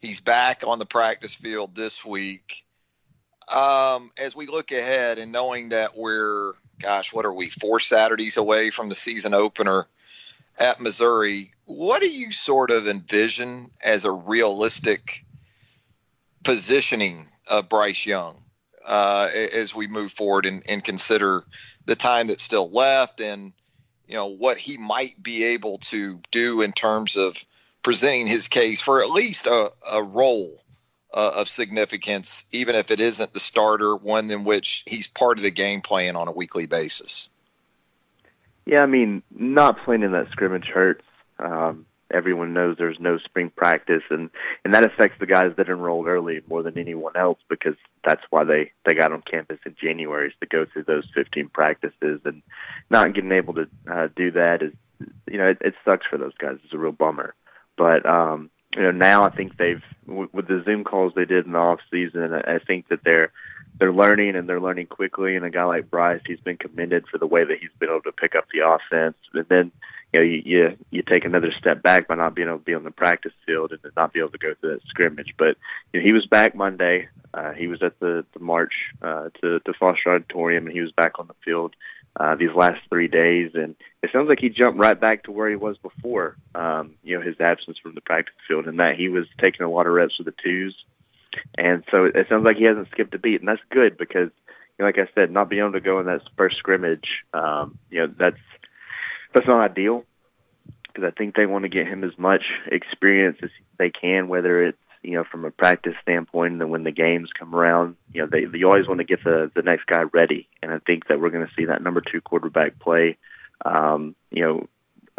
[0.00, 2.65] He's back on the practice field this week.
[3.54, 8.36] Um, as we look ahead and knowing that we're, gosh, what are we, four Saturdays
[8.36, 9.86] away from the season opener
[10.58, 15.24] at Missouri, what do you sort of envision as a realistic
[16.42, 18.42] positioning of Bryce Young
[18.86, 21.44] uh, as we move forward and, and consider
[21.86, 23.52] the time that's still left and
[24.06, 27.44] you know what he might be able to do in terms of
[27.82, 30.62] presenting his case for at least a, a role
[31.16, 35.42] uh, of significance, even if it isn't the starter, one in which he's part of
[35.42, 37.30] the game plan on a weekly basis.
[38.66, 41.04] Yeah, I mean, not playing in that scrimmage hurts.
[41.38, 44.28] Um, everyone knows there's no spring practice, and
[44.64, 48.44] and that affects the guys that enrolled early more than anyone else because that's why
[48.44, 52.42] they they got on campus in January is to go through those 15 practices, and
[52.90, 54.72] not getting able to uh, do that is,
[55.30, 56.58] you know, it, it sucks for those guys.
[56.62, 57.34] It's a real bummer,
[57.78, 61.52] but um, you know, now I think they've with the Zoom calls they did in
[61.52, 63.32] the off season, I think that they're
[63.78, 65.36] they're learning and they're learning quickly.
[65.36, 68.02] And a guy like Bryce, he's been commended for the way that he's been able
[68.02, 69.16] to pick up the offense.
[69.34, 69.72] And then
[70.12, 72.74] you know you you, you take another step back by not being able to be
[72.74, 75.34] on the practice field and not be able to go through that scrimmage.
[75.38, 75.56] But
[75.92, 77.08] you know, he was back Monday.
[77.34, 80.92] Uh, he was at the the march uh, to to Foster Auditorium, and he was
[80.92, 81.74] back on the field
[82.18, 85.50] uh, these last three days, and it sounds like he jumped right back to where
[85.50, 86.36] he was before.
[86.54, 89.70] Um, you know, his absence from the practice field, and that he was taking a
[89.70, 90.74] lot of reps with the twos,
[91.58, 94.30] and so it, sounds like he hasn't skipped a beat, and that's good because,
[94.78, 97.78] you know, like I said, not being able to go in that first scrimmage, um,
[97.90, 98.40] you know, that's
[99.34, 100.04] that's not ideal
[100.86, 104.64] because I think they want to get him as much experience as they can, whether
[104.64, 108.20] it's you know, from a practice standpoint, and then when the games come around, you
[108.20, 111.06] know, they, they always want to get the the next guy ready, and I think
[111.06, 113.16] that we're going to see that number two quarterback play,
[113.64, 114.68] um, you know,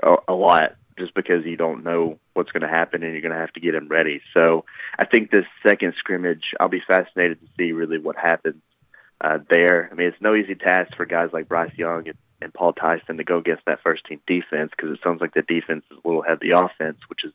[0.04, 3.34] a, a lot just because you don't know what's going to happen and you're going
[3.34, 4.20] to have to get him ready.
[4.34, 4.66] So
[5.00, 8.62] I think this second scrimmage, I'll be fascinated to see really what happens
[9.22, 9.90] uh, there.
[9.92, 13.18] I mean, it's no easy task for guys like Bryce Young and and Paul Tyson
[13.18, 16.08] to go against that first team defense because it sounds like the defense is a
[16.08, 17.34] little ahead of the offense, which is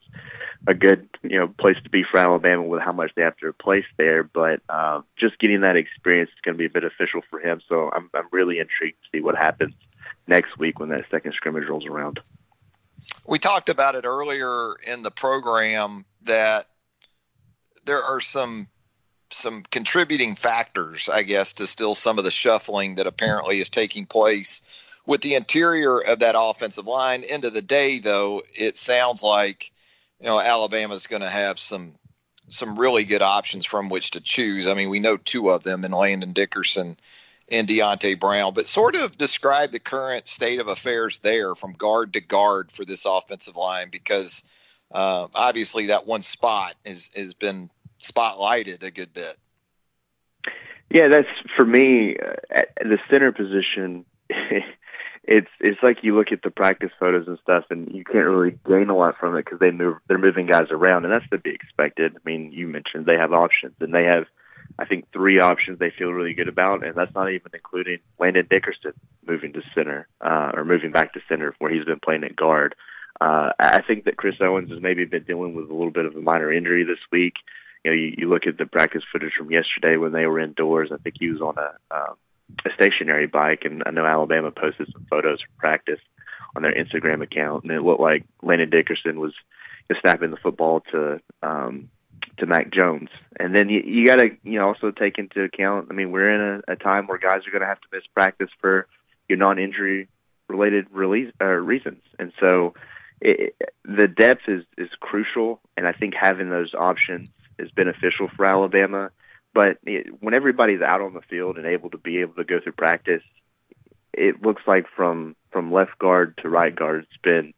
[0.66, 3.47] a good you know place to be for Alabama with how much they have to
[3.47, 4.23] replace there.
[4.23, 7.61] But uh, just getting that experience is going to be beneficial for him.
[7.68, 9.75] So I'm I'm really intrigued to see what happens
[10.27, 12.21] next week when that second scrimmage rolls around.
[13.27, 16.66] We talked about it earlier in the program that
[17.85, 18.68] there are some
[19.33, 24.07] some contributing factors, I guess, to still some of the shuffling that apparently is taking
[24.07, 24.62] place
[25.07, 27.25] with the interior of that offensive line.
[27.25, 29.73] End of the day, though, it sounds like
[30.21, 31.95] you know Alabama's going to have some
[32.49, 34.68] some really good options from which to choose.
[34.68, 36.97] I mean, we know two of them in Landon Dickerson
[37.49, 42.14] and Deonte Brown, but sort of describe the current state of affairs there from guard
[42.14, 44.45] to guard for this offensive line because
[44.90, 47.71] uh, obviously that one spot has has been
[48.03, 49.37] spotlighted a good bit.
[50.91, 54.05] Yeah, that's for me uh, at the center position.
[55.25, 58.59] it's it's like you look at the practice photos and stuff, and you can't really
[58.67, 61.38] gain a lot from it because they move they're moving guys around, and that's to
[61.38, 62.15] be expected.
[62.15, 64.25] I mean, you mentioned they have options, and they have,
[64.79, 68.47] I think, three options they feel really good about, and that's not even including Landon
[68.51, 68.93] Dickerson
[69.27, 72.75] moving to center uh, or moving back to center where he's been playing at guard.
[73.21, 76.17] Uh, I think that Chris Owens has maybe been dealing with a little bit of
[76.17, 77.35] a minor injury this week.
[77.85, 80.90] You know, you, you look at the practice footage from yesterday when they were indoors.
[80.92, 82.16] I think he was on a um,
[82.64, 86.01] a stationary bike, and I know Alabama posted some photos from practice
[86.55, 89.33] on their Instagram account, and it looked like Landon Dickerson was
[90.01, 91.90] snapping the football to um,
[92.38, 93.09] to Mac Jones.
[93.38, 95.88] And then you, you got to you know also take into account.
[95.90, 98.05] I mean, we're in a, a time where guys are going to have to miss
[98.14, 98.87] practice for
[99.29, 100.09] your non-injury
[100.49, 102.75] related release uh, reasons, and so
[103.21, 105.61] it, the depth is is crucial.
[105.77, 109.11] And I think having those options is beneficial for Alabama.
[109.55, 112.59] But it, when everybody's out on the field and able to be able to go
[112.61, 113.23] through practice,
[114.12, 117.53] it looks like from from left guard to right guard, it's been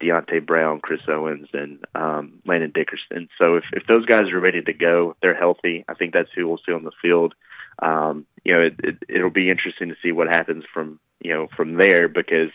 [0.00, 3.28] Deonte Brown, Chris Owens, and um, Landon Dickerson.
[3.38, 5.84] So if if those guys are ready to go, they're healthy.
[5.88, 7.34] I think that's who we'll see on the field.
[7.78, 11.48] Um, you know, it, it, it'll be interesting to see what happens from you know
[11.56, 12.50] from there because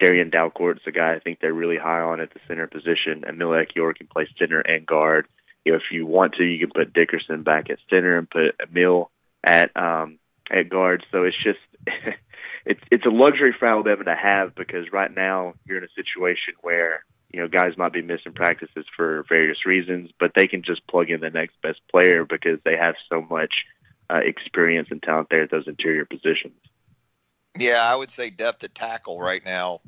[0.00, 3.40] Darrian Dalcourt's a guy I think they're really high on at the center position, and
[3.40, 5.26] Emil Ekiyor can play center and guard
[5.74, 9.10] if you want to, you can put Dickerson back at center and put Emil
[9.44, 10.18] at um,
[10.50, 11.04] at guard.
[11.12, 11.58] So it's just
[12.66, 16.54] it's it's a luxury for Alabama to have because right now you're in a situation
[16.62, 20.86] where you know guys might be missing practices for various reasons, but they can just
[20.86, 23.52] plug in the next best player because they have so much
[24.10, 26.58] uh, experience and talent there at those interior positions.
[27.58, 29.80] Yeah, I would say depth at tackle right now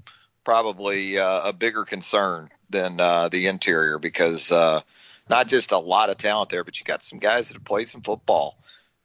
[0.48, 4.80] probably uh, a bigger concern than uh, the interior because uh,
[5.28, 7.88] not just a lot of talent there, but you got some guys that have played
[7.88, 8.58] some football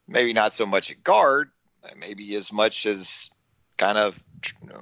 [0.07, 1.49] maybe not so much at guard,
[1.97, 3.31] maybe as much as
[3.77, 4.21] kind of
[4.61, 4.81] you know,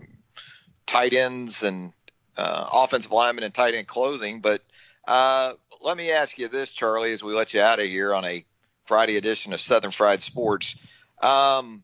[0.86, 1.94] tight ends and
[2.38, 4.42] uh, offensive linemen and tight end clothing.
[4.42, 4.62] But
[5.08, 8.26] uh, let me ask you this, Charlie, as we let you out of here on
[8.26, 8.46] a
[8.86, 10.76] Friday edition of Southern Fried Sports.
[11.22, 11.84] Um,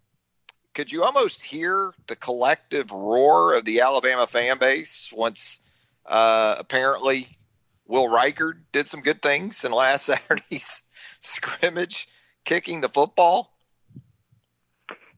[0.74, 5.60] could you almost hear the collective roar of the Alabama fan base once
[6.05, 7.28] uh, apparently
[7.88, 10.83] Will Reichard did some good things in last Saturday's
[11.21, 12.07] scrimmage,
[12.45, 13.51] kicking the football?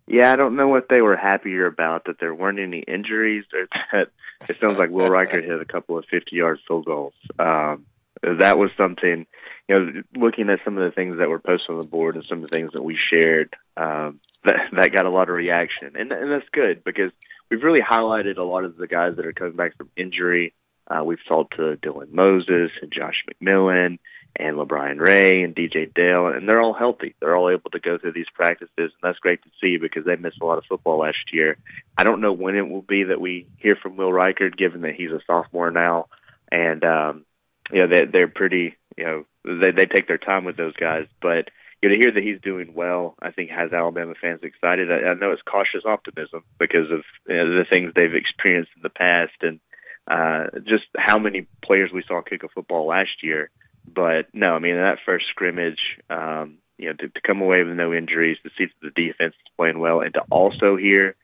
[0.07, 3.67] Yeah, I don't know what they were happier about that there weren't any injuries or
[3.91, 4.09] that
[4.47, 7.13] it sounds like Will Reichard hit a couple of 50 yard field goals.
[7.37, 7.85] Um,
[8.23, 9.27] that was something,
[9.67, 12.25] you know, looking at some of the things that were posted on the board and
[12.25, 15.95] some of the things that we shared, um, that, that got a lot of reaction.
[15.95, 17.11] And, and that's good because
[17.49, 20.53] we've really highlighted a lot of the guys that are coming back from injury.
[20.89, 23.99] Uh, we've talked to Dylan Moses and Josh McMillon
[24.35, 27.15] and LaBryan Ray and DJ Dale, and they're all healthy.
[27.19, 30.15] They're all able to go through these practices, and that's great to see because they
[30.15, 31.57] missed a lot of football last year.
[31.97, 34.95] I don't know when it will be that we hear from Will Reichard, given that
[34.95, 36.07] he's a sophomore now,
[36.51, 37.25] and um,
[37.71, 41.05] you know they, they're pretty, you know, they they take their time with those guys,
[41.21, 41.49] but.
[41.81, 44.91] You know, to hear that he's doing well, I think has Alabama fans excited.
[44.91, 48.81] I, I know it's cautious optimism because of you know, the things they've experienced in
[48.81, 49.61] the past and
[50.09, 53.49] uh, just how many players we saw kick a football last year
[53.93, 55.79] but no, I mean that first scrimmage,
[56.09, 59.33] um, you know, to, to come away with no injuries, to see that the defense
[59.33, 61.15] is playing well, and to also hear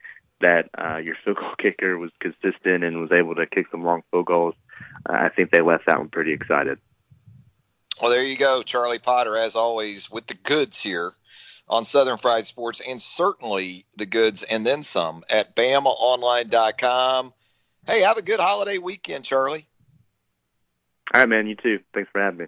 [0.42, 4.04] that uh, your field goal kicker was consistent and was able to kick some long
[4.12, 4.56] field goals,
[5.08, 6.80] uh, I think they left that one pretty excited.
[8.02, 11.14] Well, there you go, Charlie Potter, as always, with the goods here
[11.70, 17.34] on Southern Fried Sports, and certainly the goods and then some at BamaOnline.com.
[17.88, 19.68] Hey, have a good holiday weekend, Charlie.
[21.14, 21.48] All right, man.
[21.48, 21.80] You too.
[21.94, 22.46] Thanks for having me.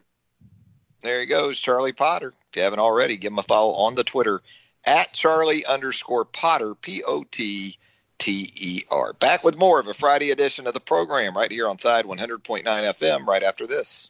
[1.01, 2.33] There he goes, Charlie Potter.
[2.49, 4.41] If you haven't already, give him a follow on the Twitter
[4.85, 7.77] at Charlie underscore Potter, P O T
[8.17, 9.13] T E R.
[9.13, 12.63] Back with more of a Friday edition of the program right here on Tide 100.9
[12.63, 14.09] FM right after this.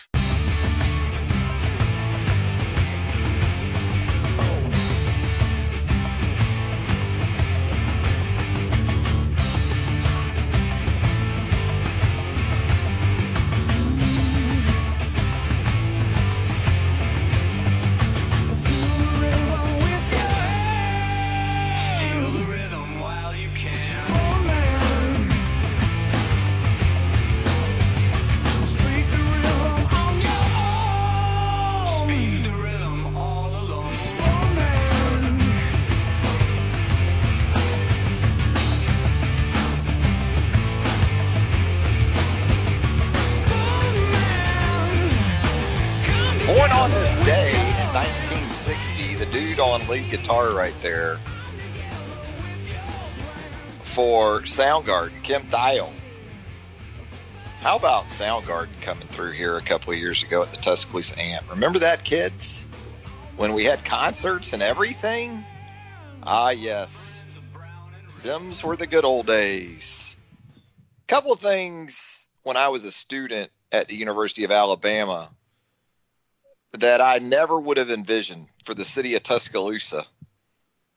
[50.11, 51.19] Guitar right there
[53.91, 55.91] for Soundgarden, Kim Thayil.
[57.61, 61.49] How about Soundgarden coming through here a couple of years ago at the Tuscaloosa Amp?
[61.49, 62.67] Remember that, kids?
[63.37, 65.45] When we had concerts and everything?
[66.23, 67.25] Ah, yes.
[68.23, 70.17] Them's were the good old days.
[71.07, 75.29] Couple of things when I was a student at the University of Alabama
[76.73, 80.05] that I never would have envisioned for the city of Tuscaloosa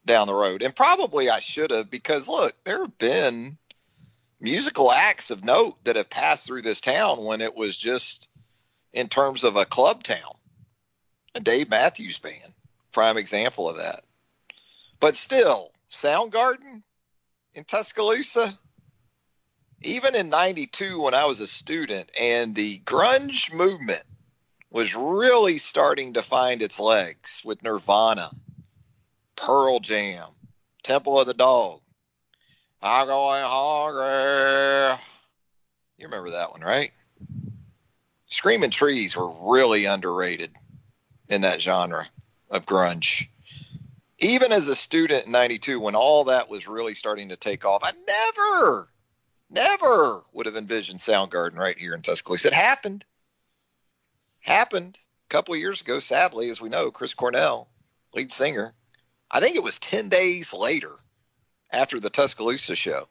[0.05, 0.63] down the road.
[0.63, 3.59] And probably I should have because look, there have been
[4.41, 8.29] musical acts of note that have passed through this town when it was just
[8.93, 10.33] in terms of a club town.
[11.35, 12.53] A Dave Matthews Band,
[12.93, 14.05] prime example of that.
[15.01, 16.83] But still, Soundgarden
[17.55, 18.57] in Tuscaloosa,
[19.83, 24.05] even in 92 when I was a student and the grunge movement
[24.75, 28.33] was really starting to find its legs with Nirvana,
[29.37, 30.27] Pearl Jam,
[30.83, 31.81] Temple of the Dog,
[32.83, 35.01] I'm going hungry.
[35.97, 36.91] You remember that one, right?
[38.27, 40.51] Screaming Trees were really underrated
[41.29, 42.09] in that genre
[42.51, 43.29] of grunge.
[44.19, 47.85] Even as a student in 92, when all that was really starting to take off,
[47.85, 48.89] I never,
[49.51, 52.49] never would have envisioned Soundgarden right here in Tuscaloosa.
[52.49, 53.05] It happened
[54.45, 57.69] happened a couple of years ago, sadly, as we know, Chris Cornell,
[58.15, 58.73] lead singer.
[59.31, 60.97] I think it was 10 days later
[61.73, 63.09] after the Tuscaloosa show.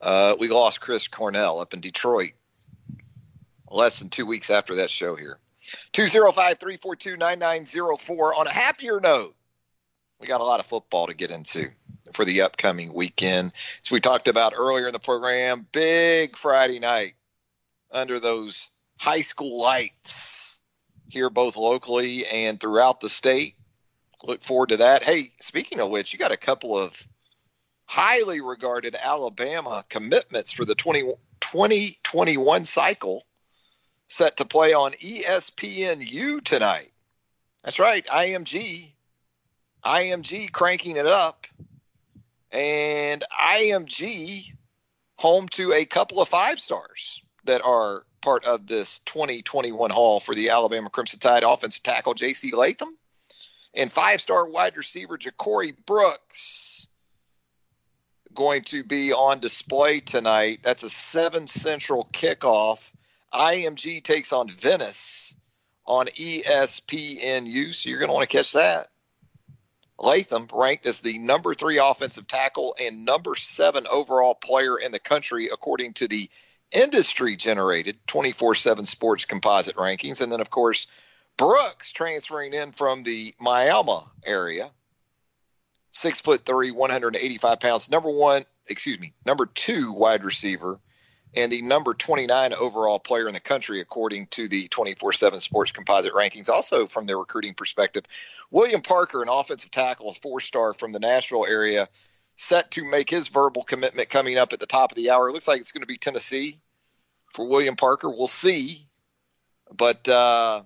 [0.00, 2.32] Uh, we lost Chris Cornell up in Detroit
[3.70, 5.38] less than two weeks after that show here.
[5.92, 8.34] 205 342 9904.
[8.34, 9.34] On a happier note,
[10.20, 11.70] We got a lot of football to get into
[12.12, 13.52] for the upcoming weekend.
[13.84, 17.14] As we talked about earlier in the program, big Friday night
[17.90, 20.60] under those high school lights
[21.08, 23.54] here, both locally and throughout the state.
[24.24, 25.04] Look forward to that.
[25.04, 27.06] Hey, speaking of which, you got a couple of
[27.86, 31.02] highly regarded Alabama commitments for the 20,
[31.40, 33.24] 2021 cycle
[34.08, 36.92] set to play on ESPNU tonight.
[37.62, 38.92] That's right, IMG.
[39.84, 41.46] IMG cranking it up.
[42.52, 44.52] And IMG
[45.16, 50.34] home to a couple of five stars that are part of this 2021 haul for
[50.34, 52.52] the Alabama Crimson Tide offensive tackle J.C.
[52.56, 52.88] Latham
[53.72, 56.88] and five star wide receiver JaCorey Brooks
[58.34, 60.58] going to be on display tonight.
[60.64, 62.90] That's a 7 Central kickoff.
[63.32, 65.36] IMG takes on Venice
[65.86, 68.88] on ESPNU, so you're going to want to catch that.
[70.00, 74.98] Latham ranked as the number three offensive tackle and number seven overall player in the
[74.98, 76.28] country, according to the
[76.72, 80.20] industry generated 24 7 sports composite rankings.
[80.20, 80.86] And then, of course,
[81.36, 84.70] Brooks transferring in from the Miami area,
[85.90, 90.80] six foot three, 185 pounds, number one, excuse me, number two wide receiver,
[91.34, 95.72] and the number 29 overall player in the country, according to the 24 7 sports
[95.72, 96.48] composite rankings.
[96.48, 98.04] Also, from their recruiting perspective,
[98.50, 101.88] William Parker, an offensive tackle, a four star from the Nashville area,
[102.36, 105.28] set to make his verbal commitment coming up at the top of the hour.
[105.28, 106.58] It looks like it's going to be Tennessee
[107.32, 108.08] for William Parker.
[108.10, 108.86] We'll see.
[109.74, 110.62] But, uh,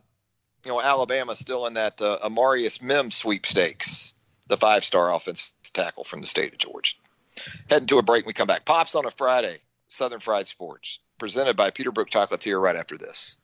[0.65, 4.15] you know, Alabama still in that uh, Amarius Mims sweepstakes,
[4.49, 6.97] the five star offensive tackle from the state of Georgia.
[7.71, 8.65] Heading to a break, we come back.
[8.65, 9.59] Pops on a Friday,
[9.89, 13.37] Southern Fried Sports, presented by Peterbrooke Chocolatier right after this.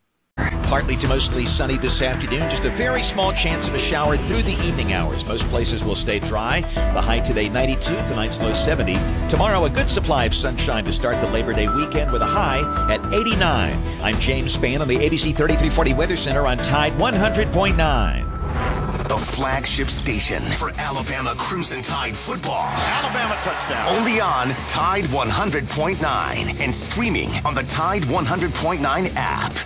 [0.66, 2.50] Partly to mostly sunny this afternoon.
[2.50, 5.24] Just a very small chance of a shower through the evening hours.
[5.24, 6.62] Most places will stay dry.
[6.74, 8.94] The high today 92, tonight's low 70.
[9.28, 12.92] Tomorrow a good supply of sunshine to start the Labor Day weekend with a high
[12.92, 13.78] at 89.
[14.02, 19.08] I'm James Spann on the ABC 3340 Weather Center on Tide 100.9.
[19.08, 22.66] The flagship station for Alabama Crimson Tide football.
[22.70, 23.96] Alabama touchdown.
[23.96, 29.56] Only on Tide 100.9 and streaming on the Tide 100.9 app.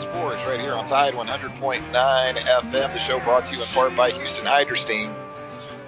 [0.00, 2.92] Sports right here on Tide 100.9 FM.
[2.92, 5.14] The show brought to you in part by Houston Hydrosteam.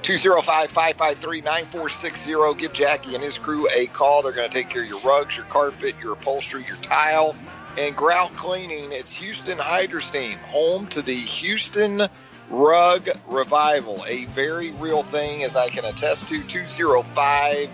[0.02, 2.58] 205-553-9460.
[2.58, 4.22] Give Jackie and his crew a call.
[4.22, 7.36] They're going to take care of your rugs, your carpet, your upholstery, your tile,
[7.78, 8.88] and grout cleaning.
[8.90, 12.08] It's Houston Hydrosteam, home to the Houston
[12.50, 14.04] Rug Revival.
[14.08, 16.42] A very real thing, as I can attest to.
[16.42, 17.70] 205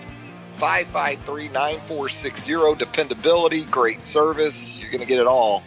[0.55, 2.75] 553 9460.
[2.77, 4.79] Dependability, great service.
[4.79, 5.63] You're going to get it all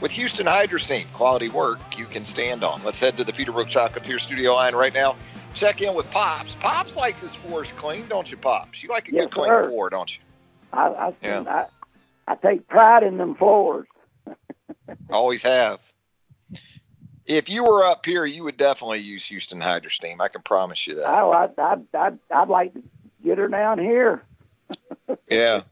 [0.00, 1.06] with Houston Hydrosteam.
[1.12, 2.82] Quality work you can stand on.
[2.84, 5.16] Let's head to the Peterbrooke Chocolatier studio line right now.
[5.54, 6.54] Check in with Pops.
[6.56, 8.82] Pops likes his floors clean, don't you, Pops?
[8.82, 9.68] You like a Yes, good clean sir.
[9.68, 10.22] floor, don't you?
[10.72, 11.44] I, I, Yeah.
[11.46, 11.66] I,
[12.28, 13.86] I take pride in them floors.
[15.10, 15.80] Always have.
[17.24, 20.20] If you were up here, you would definitely use Houston Hydrosteam.
[20.20, 21.04] I can promise you that.
[21.08, 22.82] Oh, I, I, I, I'd like to
[23.24, 24.22] get her down here
[25.30, 25.62] Yeah.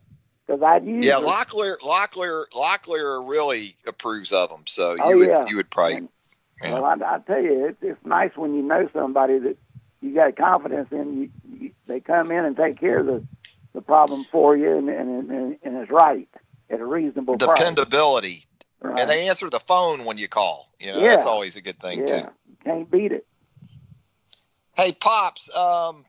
[0.46, 1.14] Because I'd use Yeah.
[1.14, 4.62] Locklear, Locklear, Locklear really approves of them.
[4.66, 5.46] So you Oh, would, yeah.
[5.46, 5.96] you would probably.
[5.96, 6.08] And-
[6.62, 6.72] Yeah.
[6.74, 9.56] Well, I, I tell you, it, it's nice when you know somebody that
[10.00, 11.22] you got confidence in.
[11.22, 13.26] You, you, they come in and take care of the,
[13.74, 16.28] the problem for you, and, and, and, and it's right
[16.70, 17.36] at a reasonable.
[17.36, 18.46] Dependability,
[18.80, 19.00] Right.
[19.00, 20.68] and they answer the phone when you call.
[20.78, 21.08] You know, Yeah.
[21.08, 22.28] that's always a good thing yeah, too.
[22.64, 23.26] can't beat it.
[24.76, 26.04] Hey, pops, um,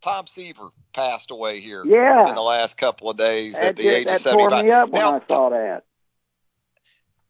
[0.00, 3.82] Tom Seaver passed away here Yeah, in the last couple of days that, at the
[3.84, 4.64] did- age of that tore seventy-five.
[4.64, 5.84] me up when Now, I saw that.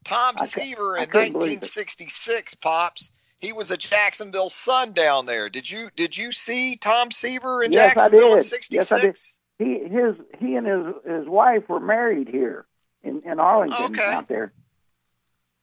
[0.04, 1.64] Tom I Seaver in couldn't believe it.
[1.64, 3.12] 1966, pops.
[3.40, 5.48] He was a Jacksonville Sun down there.
[5.48, 8.44] Did you did you see Tom Seaver in Yes, Jacksonville in did.
[8.44, 8.90] '66?
[9.02, 12.66] Yes, He his he and his his wife were married here
[13.02, 14.12] in in Arlington Okay.
[14.12, 14.52] out there.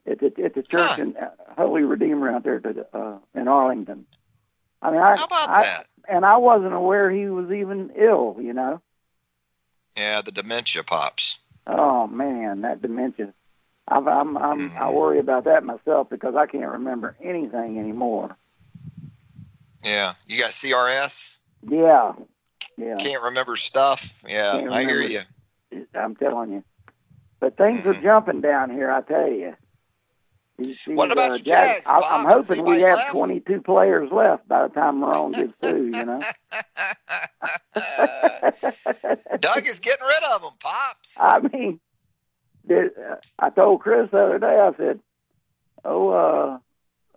[0.05, 1.01] It's a, it's a church Huh.
[1.01, 4.05] in uh, Holy Redeemer out there to, uh, in Arlington.
[4.81, 5.87] I mean, I, How about I, that?
[6.07, 8.37] And I wasn't aware he was even ill.
[8.39, 8.81] You know.
[9.97, 11.39] Yeah, the dementia pops.
[11.67, 13.33] Oh man, that dementia.
[13.87, 14.93] I've, I'm I'm I Mhm.
[14.93, 18.35] worry about that myself because I can't remember anything anymore.
[19.83, 21.39] Yeah, you got CRS.
[21.67, 22.13] Yeah,
[22.77, 22.97] yeah.
[22.97, 24.23] Can't remember stuff.
[24.27, 25.21] Yeah, Can't I hear you.
[25.93, 26.63] I'm telling you.
[27.39, 28.01] But things are Mhm.
[28.01, 29.55] jumping down here, I tell you.
[30.57, 33.11] These, What about uh, your Jags, I, I'm hoping we have left?
[33.11, 35.87] 22 players left by the time Marrone gets through.
[35.87, 36.21] You know.
[39.39, 41.17] Doug is getting rid of them, pops.
[41.19, 41.79] I mean,
[42.67, 44.45] did, uh, I told Chris the other day.
[44.59, 44.99] I said,
[45.83, 46.57] "Oh, uh,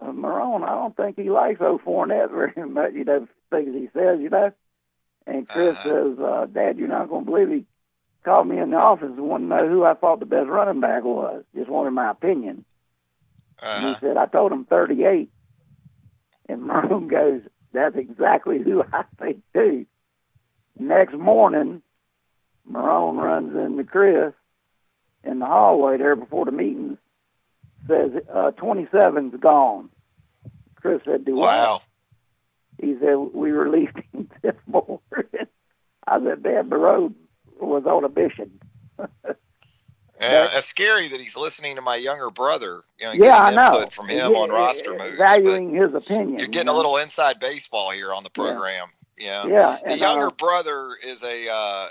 [0.04, 2.92] uh, Marrone, I don't think he likes old Fournette very much.
[2.94, 4.52] You know, things he says, you know."
[5.26, 5.88] And Chris Uh-huh.
[6.14, 7.64] says, uh, "Dad, you're not going to believe he
[8.24, 10.80] called me in the office and wanted to know who I thought the best running
[10.80, 11.44] back was.
[11.54, 12.64] Just wanted my opinion."
[13.62, 13.94] And Uh-huh.
[14.00, 15.30] he said, "I told him 38."
[16.48, 17.42] And Marrone goes,
[17.72, 19.86] "That's exactly who I think too."
[20.78, 21.82] Next morning,
[22.70, 24.32] Marrone runs into Chris
[25.24, 26.98] in the hallway there before the meeting.
[27.88, 29.88] Says uh, 27's gone.
[30.76, 31.80] Chris said, "Do what?" Wow.
[32.80, 35.00] He said, "We released him this morning."
[36.06, 37.14] I said, "Dad, the road
[37.60, 38.60] was on a mission."
[40.20, 42.82] Yeah, it's scary that he's listening to my younger brother.
[42.98, 43.78] You know, yeah, I know.
[43.78, 45.16] input from him Yeah, on roster moves.
[45.16, 46.30] valuing his opinion.
[46.30, 46.74] you're you getting know?
[46.74, 48.88] a little inside baseball here on the program.
[49.16, 49.46] Yeah.
[49.46, 51.86] Yeah, The younger uh, brother is a uh,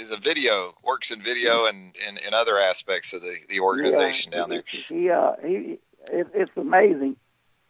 [0.00, 4.32] is a video works in video and in, in other aspects of the, the organization
[4.32, 4.62] yeah, down there.
[4.66, 5.78] He, uh, he,
[6.10, 7.16] it, it's amazing,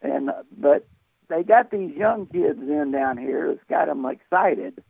[0.01, 0.87] and uh, but
[1.29, 3.51] they got these young kids in down here.
[3.51, 4.83] It's got them excited,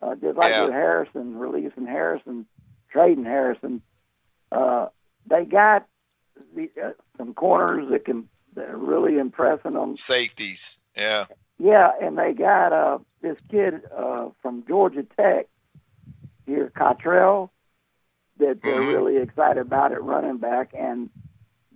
[0.00, 0.64] uh, just like Yeah.
[0.64, 2.46] with Harrison, releasing Harrison,
[2.90, 3.80] trading Harrison.
[4.52, 4.86] Uh,
[5.26, 5.86] they got
[6.54, 9.96] the, uh, some corners that can that are really impressing them.
[9.96, 10.76] Safeties.
[10.96, 11.24] Yeah.
[11.58, 15.46] Yeah, and they got uh, this kid uh, from Georgia Tech
[16.44, 17.50] here, Cottrell,
[18.38, 18.92] that they're Mhm.
[18.92, 21.08] really excited about at running back, and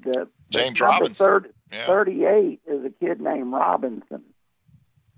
[0.01, 1.27] the James Robinson.
[1.27, 1.87] third- Yeah.
[1.87, 4.22] 38 is a kid named Robinson.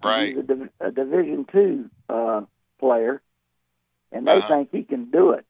[0.05, 0.37] Right.
[0.37, 2.43] He's a, a Division two uh,
[2.79, 3.21] player,
[4.13, 4.47] and they Uh-huh.
[4.49, 5.45] think he can do it.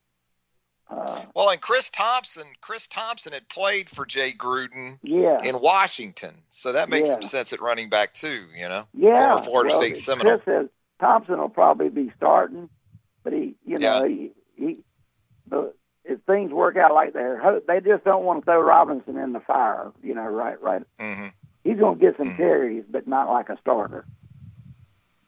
[0.91, 6.35] Uh, Well, and Chris Thompson, Chris Thompson had played for Jay Gruden yeah, in Washington,
[6.51, 7.15] so that makes Yeah.
[7.15, 8.47] some sense at running back too.
[8.57, 9.15] You know, yeah.
[9.29, 10.39] former Florida well, State Seminole.
[10.39, 10.69] Chris says
[11.01, 12.71] Thompson will probably be starting,
[13.23, 14.83] but he, you know, he, he,
[15.47, 19.19] but if things work out like they're, ho- they just don't want to throw Robinson
[19.19, 19.93] in the fire.
[20.03, 20.83] You know, right, right.
[20.99, 21.27] hmm
[21.65, 22.37] He's going to get some Mhm.
[22.39, 24.07] carries, but not like a starter.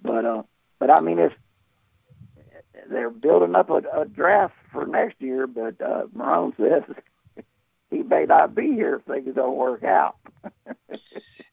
[0.01, 0.43] But uh,
[0.79, 1.35] but I mean, it's
[2.89, 5.47] they're building up a, a draft for next year.
[5.47, 6.83] But uh, Marrone says
[7.91, 10.17] he may not be here if things don't work out.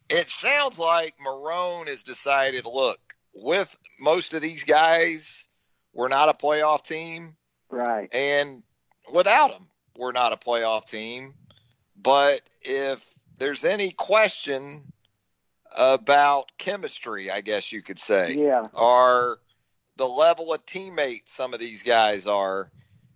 [0.10, 2.66] It sounds like Marrone has decided.
[2.66, 2.98] Look,
[3.34, 5.50] with most of these guys,
[5.94, 7.36] we're not a playoff team,
[7.70, 8.08] Right.
[8.14, 8.64] and
[9.14, 9.68] without them,
[9.98, 11.34] we're not a playoff team.
[12.02, 13.04] But if
[13.38, 14.94] there's any question
[15.76, 18.68] about chemistry, I guess you could say, Yeah.
[18.74, 19.40] or
[19.98, 22.70] the level of teammates some of these guys are,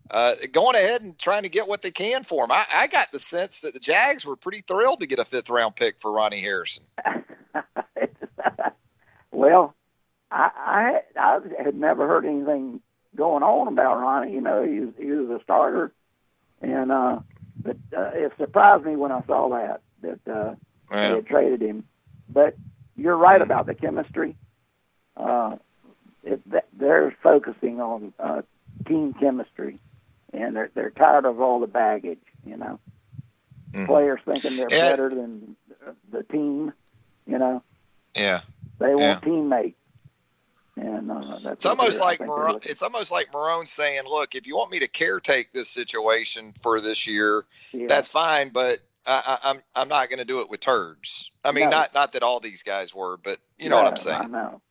[0.09, 2.51] uh, going ahead and trying to get what they can for him.
[2.51, 5.49] I, I got the sense that the Jags were pretty thrilled to get a fifth
[5.49, 6.83] round pick for Ronnie Harrison.
[9.31, 9.73] well,
[10.31, 12.81] I, I I had never heard anything
[13.15, 14.33] going on about Ronnie.
[14.33, 15.91] You know, he was, he was a starter,
[16.61, 17.19] and uh,
[17.61, 20.55] but uh, it surprised me when I saw that that uh,
[20.89, 21.85] they had traded him.
[22.29, 22.57] But
[22.95, 23.41] you're right Mhm.
[23.41, 24.35] about the chemistry.
[25.15, 25.57] Uh,
[26.73, 28.41] they're focusing on uh,
[28.87, 29.79] team chemistry,
[30.33, 32.19] and they're they're tired of all the baggage.
[32.45, 32.79] You know,
[33.73, 33.85] Mhm.
[33.87, 34.91] players thinking they're Yeah.
[34.91, 35.55] better than
[36.11, 36.73] the team.
[37.25, 37.63] You know,
[38.15, 38.41] Yeah.
[38.79, 39.29] they want Yeah.
[39.29, 39.79] teammates,
[40.75, 44.55] and uh, that's It's almost like Marrone, it's almost like Marrone saying, "Look, if you
[44.55, 47.87] want me to caretake this situation for this year, yeah.
[47.87, 51.31] that's fine, but I, I, I'm I'm not going to do it with turds.
[51.43, 51.71] I mean, No.
[51.71, 54.21] not not that all these guys were, but you know what I'm saying.
[54.21, 54.61] I know.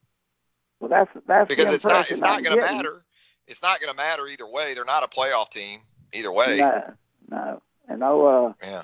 [0.80, 3.04] Well, that's that's because it's not it's not going to matter.
[3.46, 4.74] It's not going to matter either way.
[4.74, 5.80] They're not a playoff team
[6.12, 6.56] either way.
[6.58, 6.94] No,
[7.30, 8.82] no, and oh, uh, Yeah.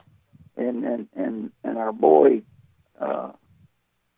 [0.56, 2.42] and and and and our boy,
[3.00, 3.30] uh,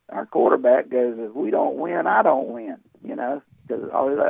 [0.08, 2.78] our quarterback goes, if we don't win, I don't win.
[3.04, 3.88] You know, because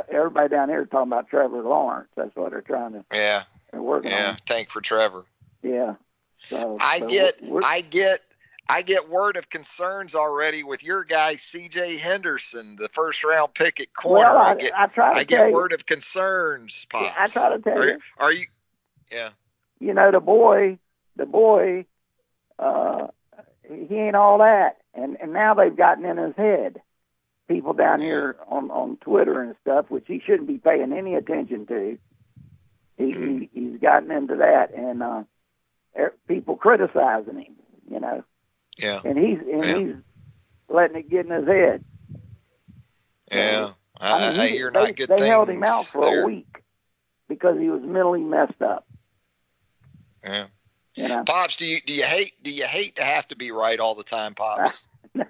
[0.09, 2.09] everybody down here is talking about Trevor Lawrence.
[2.15, 3.05] That's what they're trying to.
[3.11, 3.43] Yeah.
[3.71, 4.29] They're working Yeah.
[4.31, 4.37] on.
[4.45, 5.25] Tank for Trevor.
[5.63, 5.95] Yeah.
[6.49, 8.19] So I so get we're- I get
[8.69, 11.97] I get word of concerns already with your guy C.J.
[11.97, 14.19] Henderson, the first round pick at corner.
[14.19, 15.53] well, I, I get I try to I get you.
[15.55, 17.05] word of concerns, Pops.
[17.05, 17.97] Yeah, I try to tell are, you.
[18.19, 18.45] are you?
[19.11, 19.29] Yeah.
[19.79, 20.77] you know, the boy,
[21.15, 21.85] the boy,
[22.59, 23.07] uh,
[23.67, 24.77] he ain't all that.
[24.93, 26.81] And and now they've gotten in his head.
[27.47, 31.65] People down here on on Twitter and stuff, which he shouldn't be paying any attention
[31.65, 31.97] to.
[32.97, 35.23] He, he he's gotten into that, and uh,
[35.97, 37.55] er- people criticizing him.
[37.89, 38.23] You know,
[38.79, 39.01] Yeah.
[39.03, 39.77] and he's and Yeah.
[39.77, 39.95] he's
[40.69, 41.83] letting it get in his head.
[43.31, 43.71] Yeah.
[43.99, 45.27] I, I, mean, he- hear they, not good they things.
[45.27, 46.23] held him out for there.
[46.23, 46.63] a week
[47.27, 48.85] because he was mentally messed up.
[50.23, 50.47] Yeah.
[50.95, 53.51] You know, Pops, do you do you hate do you hate to have to be
[53.51, 54.85] right all the time, Pops?
[55.13, 55.25] no,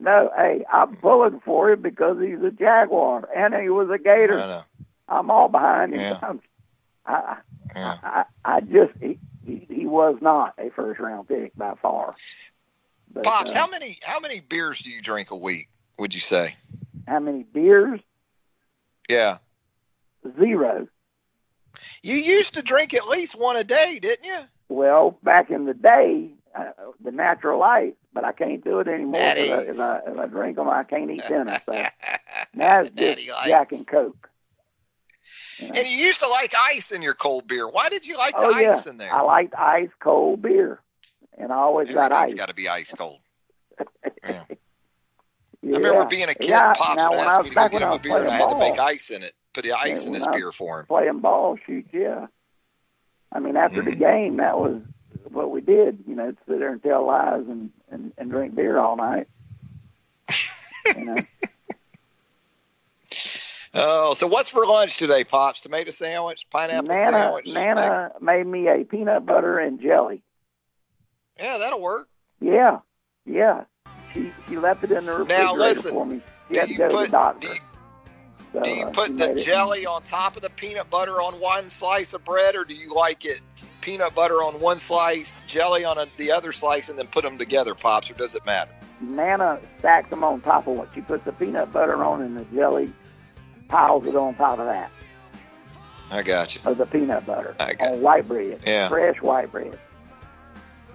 [0.00, 0.30] no.
[0.36, 0.94] Hey, I'm hmm.
[0.96, 4.38] pulling for him because he's a Jaguar and he was a Gator.
[4.38, 4.62] I know.
[5.08, 6.00] I'm all behind him.
[6.00, 6.18] Yeah.
[6.22, 6.40] I'm,
[7.06, 7.36] I,
[7.74, 7.98] Yeah.
[8.02, 12.14] I, I just he, he was not a first round pick by far.
[13.12, 15.68] But, Pops, uh, how many how many beers do you drink a week?
[15.98, 16.56] Would you say?
[17.06, 18.00] how many beers?
[19.08, 19.38] Yeah.
[20.38, 20.88] Zero.
[22.02, 24.38] You used to drink at least one a day, didn't you?
[24.68, 26.70] Well, back in the day, uh,
[27.02, 29.20] the natural light, but I can't do it anymore.
[29.20, 31.60] If I, if, I, if I drink them, I can't eat dinner.
[31.66, 31.72] So
[32.54, 34.30] now it's just Jack and Coke.
[35.68, 37.68] And you used to like ice in your cold beer.
[37.68, 39.14] Why did you like the oh yeah, ice in there?
[39.14, 40.80] I liked ice cold beer,
[41.38, 42.34] and I always got ice.
[42.34, 43.18] got to be ice cold.
[44.24, 44.44] Yeah.
[45.64, 45.76] Yeah.
[45.76, 47.92] I remember being a kid, Yeah, Pops now would ask me to go get him
[47.92, 49.32] a beer, and I had to make ice in it.
[49.52, 50.86] Put the ice in his I- beer for him.
[50.86, 52.26] playing ball, shoot, yeah.
[53.30, 53.90] I mean, after Mm-hmm.
[53.90, 54.82] the game, that was
[55.30, 56.02] what we did.
[56.08, 59.28] You know, sit there and tell lies and and, and drink beer all night.
[60.96, 61.16] you know,
[63.74, 65.62] Oh, so what's for lunch today, Pops?
[65.62, 67.54] Tomato sandwich, pineapple Nana sandwich.
[67.54, 70.22] Nana made me a peanut butter and jelly.
[71.40, 72.08] Yeah, that'll work.
[72.40, 72.80] Yeah,
[73.24, 73.64] yeah.
[74.12, 76.20] She she left it in the refrigerator listen, for me.
[76.48, 77.48] She do had to you go to put- the doctor.
[77.48, 77.60] do you-
[78.52, 81.70] So, Do you uh, put the jelly on top of the peanut butter on one
[81.70, 83.40] slice of bread, or do you like it
[83.80, 87.38] peanut butter on one slice, jelly on a, the other slice, and then put them
[87.38, 88.70] together, Pops, or does it matter?
[89.00, 92.44] Nana stacks them on top of what she puts the peanut butter on, and the
[92.54, 92.92] jelly
[93.72, 94.90] piles it on top of that
[96.10, 96.60] I got you.
[96.66, 98.88] of the peanut butter I got on white bread, Yeah.
[98.88, 99.78] fresh white bread.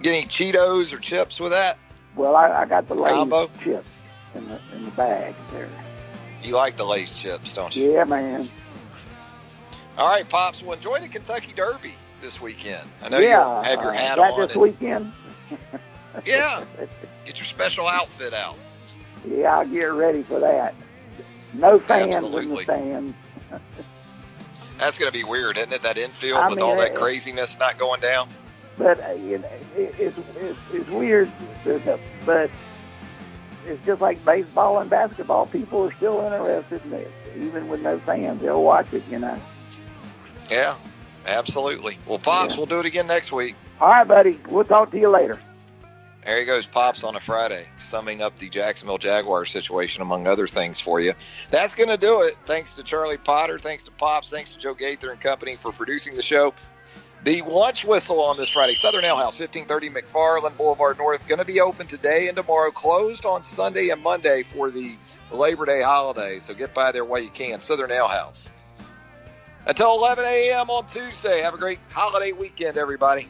[0.00, 1.76] Get any Cheetos or chips with that?
[2.14, 3.50] Well, I, I got the Lay's Combo?
[3.64, 3.90] chips
[4.36, 5.68] in the in the bag there.
[6.44, 7.92] You like the Lay's chips, don't you?
[7.92, 8.48] Yeah, man.
[9.98, 10.62] All right, Pops.
[10.62, 12.88] Well, enjoy the Kentucky Derby this weekend.
[13.02, 14.40] I know yeah, you'll have your uh, hat that on.
[14.46, 15.12] this and- weekend.
[16.24, 16.64] yeah,
[17.24, 18.54] get your special outfit out.
[19.28, 20.74] Yeah, I'll get ready for that.
[21.54, 22.56] No fans in Absolutely.
[22.56, 23.16] the stands.
[24.78, 25.82] That's going to be weird, isn't it?
[25.82, 28.28] That infield I with mean, all that craziness not going down.
[28.76, 31.30] But uh, you know, it, it's, it's it's weird.
[32.24, 32.50] But
[33.66, 35.46] it's just like baseball and basketball.
[35.46, 38.40] People are still interested in it, even with no fans.
[38.40, 39.02] They'll watch it.
[39.10, 39.40] You know.
[40.48, 40.76] Yeah,
[41.26, 41.98] absolutely.
[42.06, 42.58] Well, Pops, Yeah.
[42.58, 43.56] we'll do it again next week.
[43.80, 44.38] All right, buddy.
[44.48, 45.40] We'll talk to you later.
[46.24, 50.46] There he goes, Pops on a Friday, summing up the Jacksonville Jaguars situation, among other
[50.46, 51.14] things for you.
[51.50, 52.36] That's going to do it.
[52.44, 56.16] Thanks to Charlie Potter, thanks to Pops, thanks to Joe Gaither and company for producing
[56.16, 56.52] the show.
[57.24, 61.44] The lunch whistle on this Friday, Southern Ale House, 1530 McFarland Boulevard North, going to
[61.44, 64.96] be open today and tomorrow, closed on Sunday and Monday for the
[65.32, 66.38] Labor Day holiday.
[66.38, 67.60] So get by there while you can.
[67.60, 68.52] Southern Ale House.
[69.66, 70.70] Until 11 a.m.
[70.70, 71.42] on Tuesday.
[71.42, 73.28] Have a great holiday weekend, everybody.